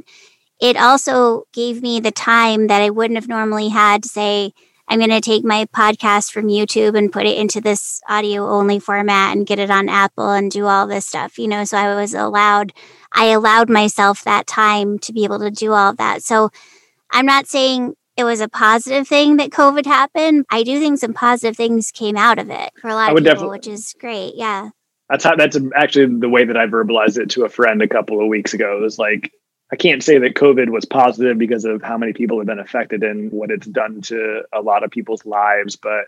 it 0.60 0.76
also 0.76 1.44
gave 1.54 1.84
me 1.84 2.00
the 2.00 2.10
time 2.10 2.66
that 2.66 2.82
I 2.82 2.89
wouldn't 2.89 3.20
have 3.20 3.30
normally 3.30 3.70
had 3.70 4.02
to 4.02 4.10
say, 4.10 4.54
I'm 4.88 5.00
going 5.00 5.10
to 5.10 5.22
take 5.22 5.43
my 5.43 5.65
podcast 5.65 6.32
from 6.32 6.48
YouTube 6.48 6.98
and 6.98 7.12
put 7.12 7.26
it 7.26 7.38
into 7.38 7.62
this 7.62 8.02
audio 8.08 8.48
only 8.48 8.80
format 8.80 9.36
and 9.36 9.48
get 9.48 9.60
it 9.60 9.72
on 9.72 9.89
Apple 9.89 10.32
and 10.32 10.52
do 10.52 10.65
all 10.65 10.88
this 10.88 11.06
stuff, 11.06 11.39
you 11.39 11.48
know. 11.48 11.63
So 11.63 11.78
I 11.78 11.96
was 11.96 12.13
allowed 12.13 12.74
I 13.13 13.28
allowed 13.28 13.69
myself 13.69 14.24
that 14.24 14.48
time 14.48 15.00
to 15.00 15.13
be 15.13 15.24
able 15.24 15.39
to 15.39 15.52
do 15.52 15.72
all 15.72 15.91
of 15.91 15.98
that. 15.98 16.24
So 16.24 16.50
I'm 17.12 17.26
not 17.26 17.48
saying 17.48 17.93
it 18.17 18.24
was 18.24 18.41
a 18.41 18.50
positive 18.50 19.08
thing 19.08 19.38
that 19.38 19.50
COVID 19.50 19.86
happened. 19.86 20.46
I 20.50 20.63
do 20.63 20.80
think 20.80 21.00
some 21.00 21.13
positive 21.13 21.56
things 21.56 21.91
came 21.91 22.17
out 22.17 22.39
of 22.39 22.50
it 22.50 22.72
for 22.80 22.89
a 22.89 22.96
lot 22.96 23.15
of 23.15 23.24
people, 23.24 23.50
which 23.50 23.67
is 23.67 23.96
great. 24.00 24.34
Yeah. 24.36 24.69
That's 25.10 25.24
how 25.24 25.36
that's 25.36 25.58
actually 25.76 26.19
the 26.19 26.30
way 26.30 26.46
that 26.46 26.58
I 26.58 26.65
verbalized 26.65 27.17
it 27.17 27.30
to 27.32 27.46
a 27.46 27.50
friend 27.50 27.82
a 27.82 27.88
couple 27.88 28.22
of 28.22 28.28
weeks 28.28 28.54
ago. 28.54 28.78
It 28.78 28.82
was 28.82 28.98
like, 28.98 29.32
I 29.74 29.76
can't 29.76 30.04
say 30.04 30.20
that 30.20 30.36
COVID 30.36 30.70
was 30.70 30.86
positive 30.86 31.40
because 31.40 31.66
of 31.66 31.82
how 31.82 31.98
many 31.98 32.14
people 32.14 32.38
have 32.38 32.46
been 32.46 32.60
affected 32.60 33.02
and 33.02 33.32
what 33.32 33.50
it's 33.50 33.66
done 33.66 34.02
to 34.04 34.44
a 34.54 34.62
lot 34.62 34.84
of 34.84 34.92
people's 34.92 35.26
lives. 35.26 35.76
But 35.76 36.02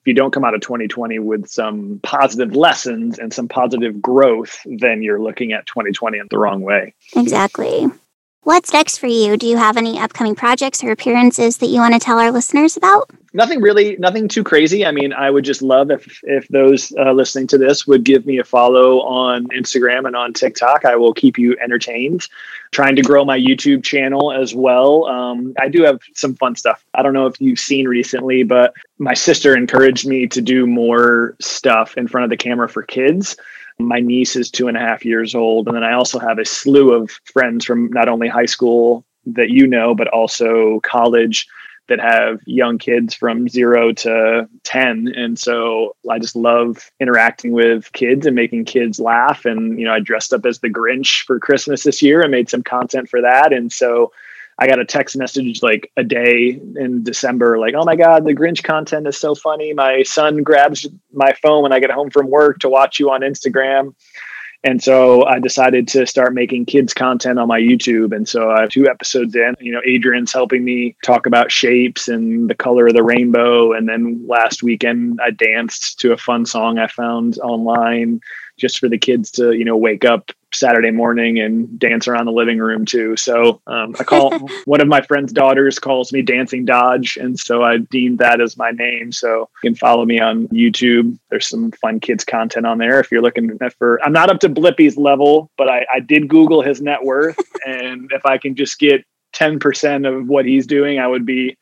if 0.00 0.04
you 0.04 0.12
don't 0.12 0.30
come 0.30 0.44
out 0.44 0.52
of 0.52 0.60
2020 0.60 1.18
with 1.18 1.48
some 1.48 2.00
positive 2.02 2.54
lessons 2.54 3.18
and 3.18 3.32
some 3.32 3.48
positive 3.48 4.02
growth, 4.02 4.60
then 4.66 5.02
you're 5.02 5.22
looking 5.22 5.52
at 5.52 5.64
2020 5.64 6.18
in 6.18 6.26
the 6.30 6.36
wrong 6.36 6.60
way. 6.60 6.92
Exactly. 7.16 7.86
What's 8.42 8.72
next 8.72 8.98
for 8.98 9.08
you? 9.08 9.36
Do 9.36 9.46
you 9.46 9.56
have 9.56 9.76
any 9.76 9.98
upcoming 9.98 10.34
projects 10.34 10.82
or 10.82 10.90
appearances 10.90 11.58
that 11.58 11.66
you 11.66 11.80
want 11.80 11.94
to 11.94 12.00
tell 12.00 12.18
our 12.18 12.30
listeners 12.30 12.76
about? 12.76 13.10
Nothing 13.34 13.60
really, 13.60 13.96
nothing 13.98 14.26
too 14.26 14.42
crazy. 14.42 14.86
I 14.86 14.90
mean, 14.90 15.12
I 15.12 15.30
would 15.30 15.44
just 15.44 15.60
love 15.60 15.90
if 15.90 16.20
if 16.22 16.48
those 16.48 16.92
uh, 16.98 17.12
listening 17.12 17.46
to 17.48 17.58
this 17.58 17.86
would 17.86 18.04
give 18.04 18.24
me 18.24 18.38
a 18.38 18.44
follow 18.44 19.00
on 19.02 19.48
Instagram 19.48 20.06
and 20.06 20.16
on 20.16 20.32
TikTok. 20.32 20.84
I 20.84 20.96
will 20.96 21.12
keep 21.12 21.36
you 21.36 21.56
entertained. 21.62 22.26
Trying 22.70 22.96
to 22.96 23.02
grow 23.02 23.24
my 23.24 23.38
YouTube 23.38 23.82
channel 23.82 24.32
as 24.32 24.54
well. 24.54 25.06
Um, 25.06 25.52
I 25.58 25.68
do 25.68 25.82
have 25.82 26.00
some 26.14 26.34
fun 26.34 26.56
stuff. 26.56 26.84
I 26.94 27.02
don't 27.02 27.12
know 27.12 27.26
if 27.26 27.40
you've 27.40 27.58
seen 27.58 27.86
recently, 27.86 28.44
but 28.44 28.72
my 28.98 29.14
sister 29.14 29.56
encouraged 29.56 30.06
me 30.06 30.26
to 30.28 30.40
do 30.40 30.66
more 30.66 31.36
stuff 31.40 31.98
in 31.98 32.08
front 32.08 32.24
of 32.24 32.30
the 32.30 32.36
camera 32.36 32.68
for 32.68 32.82
kids. 32.82 33.36
My 33.78 34.00
niece 34.00 34.36
is 34.36 34.50
two 34.50 34.68
and 34.68 34.76
a 34.76 34.80
half 34.80 35.04
years 35.04 35.34
old. 35.34 35.68
And 35.68 35.76
then 35.76 35.84
I 35.84 35.92
also 35.92 36.18
have 36.18 36.38
a 36.38 36.44
slew 36.44 36.92
of 36.92 37.10
friends 37.24 37.64
from 37.64 37.90
not 37.90 38.08
only 38.08 38.28
high 38.28 38.46
school 38.46 39.04
that 39.26 39.50
you 39.50 39.66
know, 39.66 39.94
but 39.94 40.08
also 40.08 40.80
college 40.80 41.46
that 41.88 42.00
have 42.00 42.40
young 42.46 42.78
kids 42.78 43.14
from 43.14 43.48
zero 43.48 43.92
to 43.92 44.48
10. 44.64 45.12
And 45.16 45.38
so 45.38 45.96
I 46.08 46.18
just 46.18 46.36
love 46.36 46.90
interacting 47.00 47.52
with 47.52 47.90
kids 47.92 48.26
and 48.26 48.36
making 48.36 48.66
kids 48.66 49.00
laugh. 49.00 49.44
And, 49.46 49.78
you 49.78 49.86
know, 49.86 49.94
I 49.94 50.00
dressed 50.00 50.34
up 50.34 50.44
as 50.44 50.60
the 50.60 50.68
Grinch 50.68 51.24
for 51.24 51.40
Christmas 51.40 51.84
this 51.84 52.02
year 52.02 52.20
and 52.20 52.30
made 52.30 52.50
some 52.50 52.62
content 52.62 53.08
for 53.08 53.22
that. 53.22 53.52
And 53.52 53.72
so 53.72 54.12
I 54.58 54.66
got 54.66 54.80
a 54.80 54.84
text 54.84 55.16
message 55.16 55.62
like 55.62 55.92
a 55.96 56.02
day 56.02 56.60
in 56.76 57.04
December, 57.04 57.58
like, 57.58 57.74
oh 57.76 57.84
my 57.84 57.94
God, 57.94 58.24
the 58.24 58.34
Grinch 58.34 58.64
content 58.64 59.06
is 59.06 59.16
so 59.16 59.34
funny. 59.34 59.72
My 59.72 60.02
son 60.02 60.42
grabs 60.42 60.86
my 61.12 61.32
phone 61.40 61.62
when 61.62 61.72
I 61.72 61.78
get 61.78 61.90
home 61.90 62.10
from 62.10 62.28
work 62.28 62.58
to 62.60 62.68
watch 62.68 62.98
you 62.98 63.10
on 63.10 63.20
Instagram. 63.20 63.94
And 64.64 64.82
so 64.82 65.24
I 65.24 65.38
decided 65.38 65.86
to 65.88 66.04
start 66.04 66.34
making 66.34 66.66
kids 66.66 66.92
content 66.92 67.38
on 67.38 67.46
my 67.46 67.60
YouTube. 67.60 68.14
And 68.14 68.28
so 68.28 68.50
I 68.50 68.62
have 68.62 68.70
two 68.70 68.88
episodes 68.88 69.36
in, 69.36 69.54
you 69.60 69.70
know, 69.70 69.80
Adrian's 69.86 70.32
helping 70.32 70.64
me 70.64 70.96
talk 71.04 71.26
about 71.26 71.52
shapes 71.52 72.08
and 72.08 72.50
the 72.50 72.56
color 72.56 72.88
of 72.88 72.94
the 72.94 73.04
rainbow. 73.04 73.72
And 73.72 73.88
then 73.88 74.26
last 74.26 74.64
weekend 74.64 75.20
I 75.24 75.30
danced 75.30 76.00
to 76.00 76.12
a 76.12 76.16
fun 76.16 76.44
song 76.44 76.78
I 76.78 76.88
found 76.88 77.38
online 77.38 78.20
just 78.58 78.78
for 78.78 78.88
the 78.88 78.98
kids 78.98 79.30
to 79.30 79.52
you 79.52 79.64
know 79.64 79.76
wake 79.76 80.04
up 80.04 80.32
Saturday 80.52 80.90
morning 80.90 81.38
and 81.38 81.78
dance 81.78 82.08
around 82.08 82.24
the 82.26 82.32
living 82.32 82.58
room 82.58 82.84
too. 82.84 83.16
So 83.16 83.60
um, 83.66 83.94
I 83.98 84.04
call 84.04 84.38
one 84.64 84.80
of 84.80 84.88
my 84.88 85.00
friend's 85.02 85.32
daughters 85.32 85.78
calls 85.78 86.12
me 86.12 86.22
Dancing 86.22 86.64
Dodge, 86.64 87.16
and 87.16 87.38
so 87.38 87.62
I 87.62 87.78
deemed 87.78 88.18
that 88.18 88.40
as 88.40 88.56
my 88.56 88.70
name. 88.70 89.12
So 89.12 89.48
you 89.62 89.70
can 89.70 89.74
follow 89.74 90.04
me 90.04 90.20
on 90.20 90.48
YouTube. 90.48 91.18
There's 91.30 91.48
some 91.48 91.70
fun 91.72 92.00
kids 92.00 92.24
content 92.24 92.66
on 92.66 92.78
there 92.78 93.00
if 93.00 93.10
you're 93.10 93.22
looking 93.22 93.58
for. 93.78 94.00
I'm 94.02 94.12
not 94.12 94.30
up 94.30 94.40
to 94.40 94.48
Blippi's 94.48 94.96
level, 94.96 95.50
but 95.58 95.68
I, 95.68 95.84
I 95.92 96.00
did 96.00 96.28
Google 96.28 96.62
his 96.62 96.80
net 96.80 97.04
worth, 97.04 97.38
and 97.66 98.10
if 98.12 98.24
I 98.24 98.38
can 98.38 98.54
just 98.54 98.78
get 98.78 99.04
10% 99.34 100.08
of 100.08 100.28
what 100.28 100.46
he's 100.46 100.66
doing, 100.66 100.98
I 100.98 101.06
would 101.06 101.26
be 101.26 101.56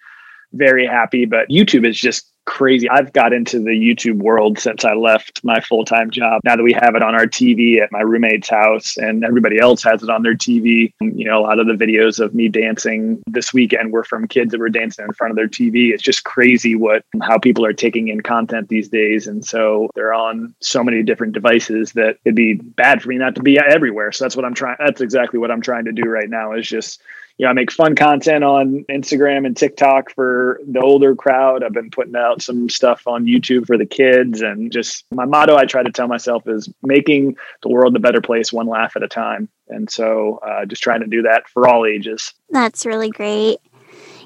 very 0.52 0.86
happy. 0.86 1.24
But 1.24 1.48
YouTube 1.48 1.86
is 1.86 1.98
just 1.98 2.30
crazy. 2.46 2.88
I've 2.88 3.12
got 3.12 3.32
into 3.32 3.58
the 3.58 3.70
YouTube 3.70 4.18
world 4.18 4.58
since 4.58 4.84
I 4.84 4.94
left 4.94 5.44
my 5.44 5.60
full 5.60 5.84
time 5.84 6.10
job. 6.10 6.40
Now 6.44 6.56
that 6.56 6.62
we 6.62 6.72
have 6.72 6.94
it 6.94 7.02
on 7.02 7.14
our 7.14 7.26
TV 7.26 7.82
at 7.82 7.92
my 7.92 8.00
roommate's 8.00 8.48
house 8.48 8.96
and 8.96 9.24
everybody 9.24 9.58
else 9.58 9.82
has 9.82 10.02
it 10.02 10.08
on 10.08 10.22
their 10.22 10.34
TV, 10.34 10.92
you 11.00 11.26
know, 11.26 11.40
a 11.40 11.42
lot 11.42 11.58
of 11.58 11.66
the 11.66 11.74
videos 11.74 12.18
of 12.18 12.34
me 12.34 12.48
dancing 12.48 13.22
this 13.26 13.52
weekend 13.52 13.92
were 13.92 14.04
from 14.04 14.26
kids 14.26 14.52
that 14.52 14.60
were 14.60 14.70
dancing 14.70 15.04
in 15.04 15.12
front 15.12 15.32
of 15.32 15.36
their 15.36 15.48
TV. 15.48 15.92
It's 15.92 16.02
just 16.02 16.24
crazy 16.24 16.74
what 16.74 17.04
how 17.22 17.38
people 17.38 17.66
are 17.66 17.72
taking 17.72 18.08
in 18.08 18.22
content 18.22 18.68
these 18.68 18.88
days. 18.88 19.26
And 19.26 19.44
so 19.44 19.90
they're 19.94 20.14
on 20.14 20.54
so 20.62 20.82
many 20.82 21.02
different 21.02 21.34
devices 21.34 21.92
that 21.92 22.16
it'd 22.24 22.36
be 22.36 22.54
bad 22.54 23.02
for 23.02 23.08
me 23.08 23.16
not 23.16 23.34
to 23.34 23.42
be 23.42 23.58
everywhere. 23.58 24.12
So 24.12 24.24
that's 24.24 24.36
what 24.36 24.44
I'm 24.44 24.54
trying. 24.54 24.76
That's 24.78 25.00
exactly 25.00 25.38
what 25.38 25.50
I'm 25.50 25.60
trying 25.60 25.84
to 25.86 25.92
do 25.92 26.08
right 26.08 26.30
now 26.30 26.52
is 26.52 26.68
just 26.68 27.02
you 27.38 27.44
know, 27.44 27.50
I 27.50 27.52
make 27.52 27.70
fun 27.70 27.94
content 27.94 28.44
on 28.44 28.84
Instagram 28.90 29.46
and 29.46 29.56
TikTok 29.56 30.10
for 30.14 30.60
the 30.66 30.80
older 30.80 31.14
crowd. 31.14 31.62
I've 31.62 31.72
been 31.72 31.90
putting 31.90 32.16
out 32.16 32.40
some 32.40 32.70
stuff 32.70 33.06
on 33.06 33.26
YouTube 33.26 33.66
for 33.66 33.76
the 33.76 33.84
kids. 33.84 34.40
And 34.40 34.72
just 34.72 35.04
my 35.12 35.26
motto 35.26 35.54
I 35.54 35.66
try 35.66 35.82
to 35.82 35.92
tell 35.92 36.08
myself 36.08 36.48
is 36.48 36.72
making 36.82 37.36
the 37.62 37.68
world 37.68 37.94
a 37.94 38.00
better 38.00 38.22
place 38.22 38.52
one 38.52 38.66
laugh 38.66 38.96
at 38.96 39.02
a 39.02 39.08
time. 39.08 39.50
And 39.68 39.90
so 39.90 40.38
uh, 40.46 40.64
just 40.64 40.82
trying 40.82 41.00
to 41.00 41.06
do 41.06 41.22
that 41.22 41.48
for 41.48 41.68
all 41.68 41.84
ages. 41.84 42.32
That's 42.50 42.86
really 42.86 43.10
great. 43.10 43.58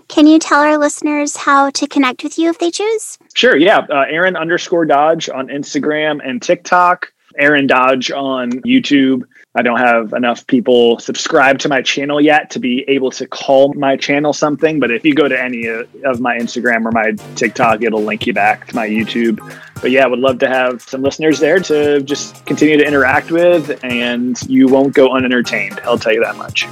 Can 0.06 0.26
you 0.26 0.38
tell 0.38 0.60
our 0.60 0.78
listeners 0.78 1.36
how 1.36 1.70
to 1.70 1.86
connect 1.86 2.22
with 2.22 2.38
you 2.38 2.50
if 2.50 2.58
they 2.58 2.70
choose? 2.70 3.18
Sure. 3.34 3.56
Yeah. 3.56 3.78
Uh, 3.78 4.04
Aaron 4.08 4.36
underscore 4.36 4.84
Dodge 4.84 5.28
on 5.28 5.48
Instagram 5.48 6.20
and 6.24 6.40
TikTok. 6.40 7.12
Aaron 7.38 7.66
Dodge 7.66 8.10
on 8.10 8.50
YouTube. 8.50 9.22
I 9.54 9.62
don't 9.62 9.78
have 9.78 10.12
enough 10.12 10.46
people 10.46 11.00
subscribed 11.00 11.62
to 11.62 11.68
my 11.68 11.82
channel 11.82 12.20
yet 12.20 12.50
to 12.50 12.60
be 12.60 12.84
able 12.86 13.10
to 13.12 13.26
call 13.26 13.74
my 13.74 13.96
channel 13.96 14.32
something. 14.32 14.78
But 14.78 14.92
if 14.92 15.04
you 15.04 15.12
go 15.12 15.26
to 15.26 15.40
any 15.40 15.68
uh, 15.68 15.84
of 16.04 16.20
my 16.20 16.38
Instagram 16.38 16.84
or 16.84 16.92
my 16.92 17.12
TikTok, 17.34 17.82
it'll 17.82 18.02
link 18.02 18.28
you 18.28 18.32
back 18.32 18.68
to 18.68 18.76
my 18.76 18.88
YouTube. 18.88 19.40
But 19.80 19.90
yeah, 19.90 20.04
I 20.04 20.06
would 20.06 20.20
love 20.20 20.38
to 20.40 20.48
have 20.48 20.82
some 20.82 21.02
listeners 21.02 21.40
there 21.40 21.58
to 21.60 22.00
just 22.02 22.46
continue 22.46 22.76
to 22.76 22.86
interact 22.86 23.32
with, 23.32 23.82
and 23.82 24.40
you 24.48 24.68
won't 24.68 24.94
go 24.94 25.08
unentertained. 25.08 25.80
I'll 25.80 25.98
tell 25.98 26.12
you 26.12 26.22
that 26.22 26.36
much. 26.36 26.68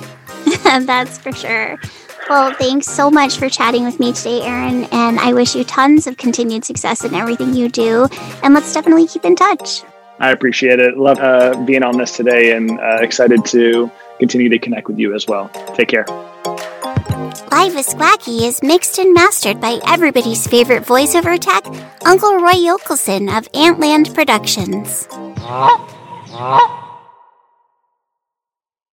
That's 0.62 1.18
for 1.18 1.32
sure. 1.32 1.78
Well, 2.28 2.52
thanks 2.52 2.86
so 2.86 3.10
much 3.10 3.38
for 3.38 3.48
chatting 3.48 3.84
with 3.84 3.98
me 3.98 4.12
today, 4.12 4.42
Aaron. 4.42 4.84
And 4.92 5.18
I 5.18 5.32
wish 5.32 5.56
you 5.56 5.64
tons 5.64 6.06
of 6.06 6.16
continued 6.16 6.64
success 6.64 7.02
in 7.02 7.14
everything 7.14 7.54
you 7.54 7.70
do. 7.70 8.06
And 8.44 8.54
let's 8.54 8.72
definitely 8.72 9.08
keep 9.08 9.24
in 9.24 9.34
touch. 9.34 9.82
I 10.20 10.30
appreciate 10.30 10.80
it. 10.80 10.96
Love 10.96 11.18
uh, 11.18 11.56
being 11.64 11.82
on 11.82 11.96
this 11.96 12.16
today 12.16 12.56
and 12.56 12.78
uh, 12.78 12.98
excited 13.00 13.44
to 13.46 13.90
continue 14.18 14.48
to 14.48 14.58
connect 14.58 14.88
with 14.88 14.98
you 14.98 15.14
as 15.14 15.26
well. 15.26 15.48
Take 15.74 15.88
care. 15.88 16.06
Live 17.50 17.74
with 17.74 17.86
Squacky 17.86 18.42
is 18.42 18.62
mixed 18.62 18.98
and 18.98 19.12
mastered 19.12 19.60
by 19.60 19.80
everybody's 19.86 20.46
favorite 20.46 20.84
voiceover 20.84 21.38
tech, 21.38 21.66
Uncle 22.06 22.36
Roy 22.36 22.52
Yokelson 22.52 23.36
of 23.36 23.50
Antland 23.52 24.14
Productions. 24.14 25.08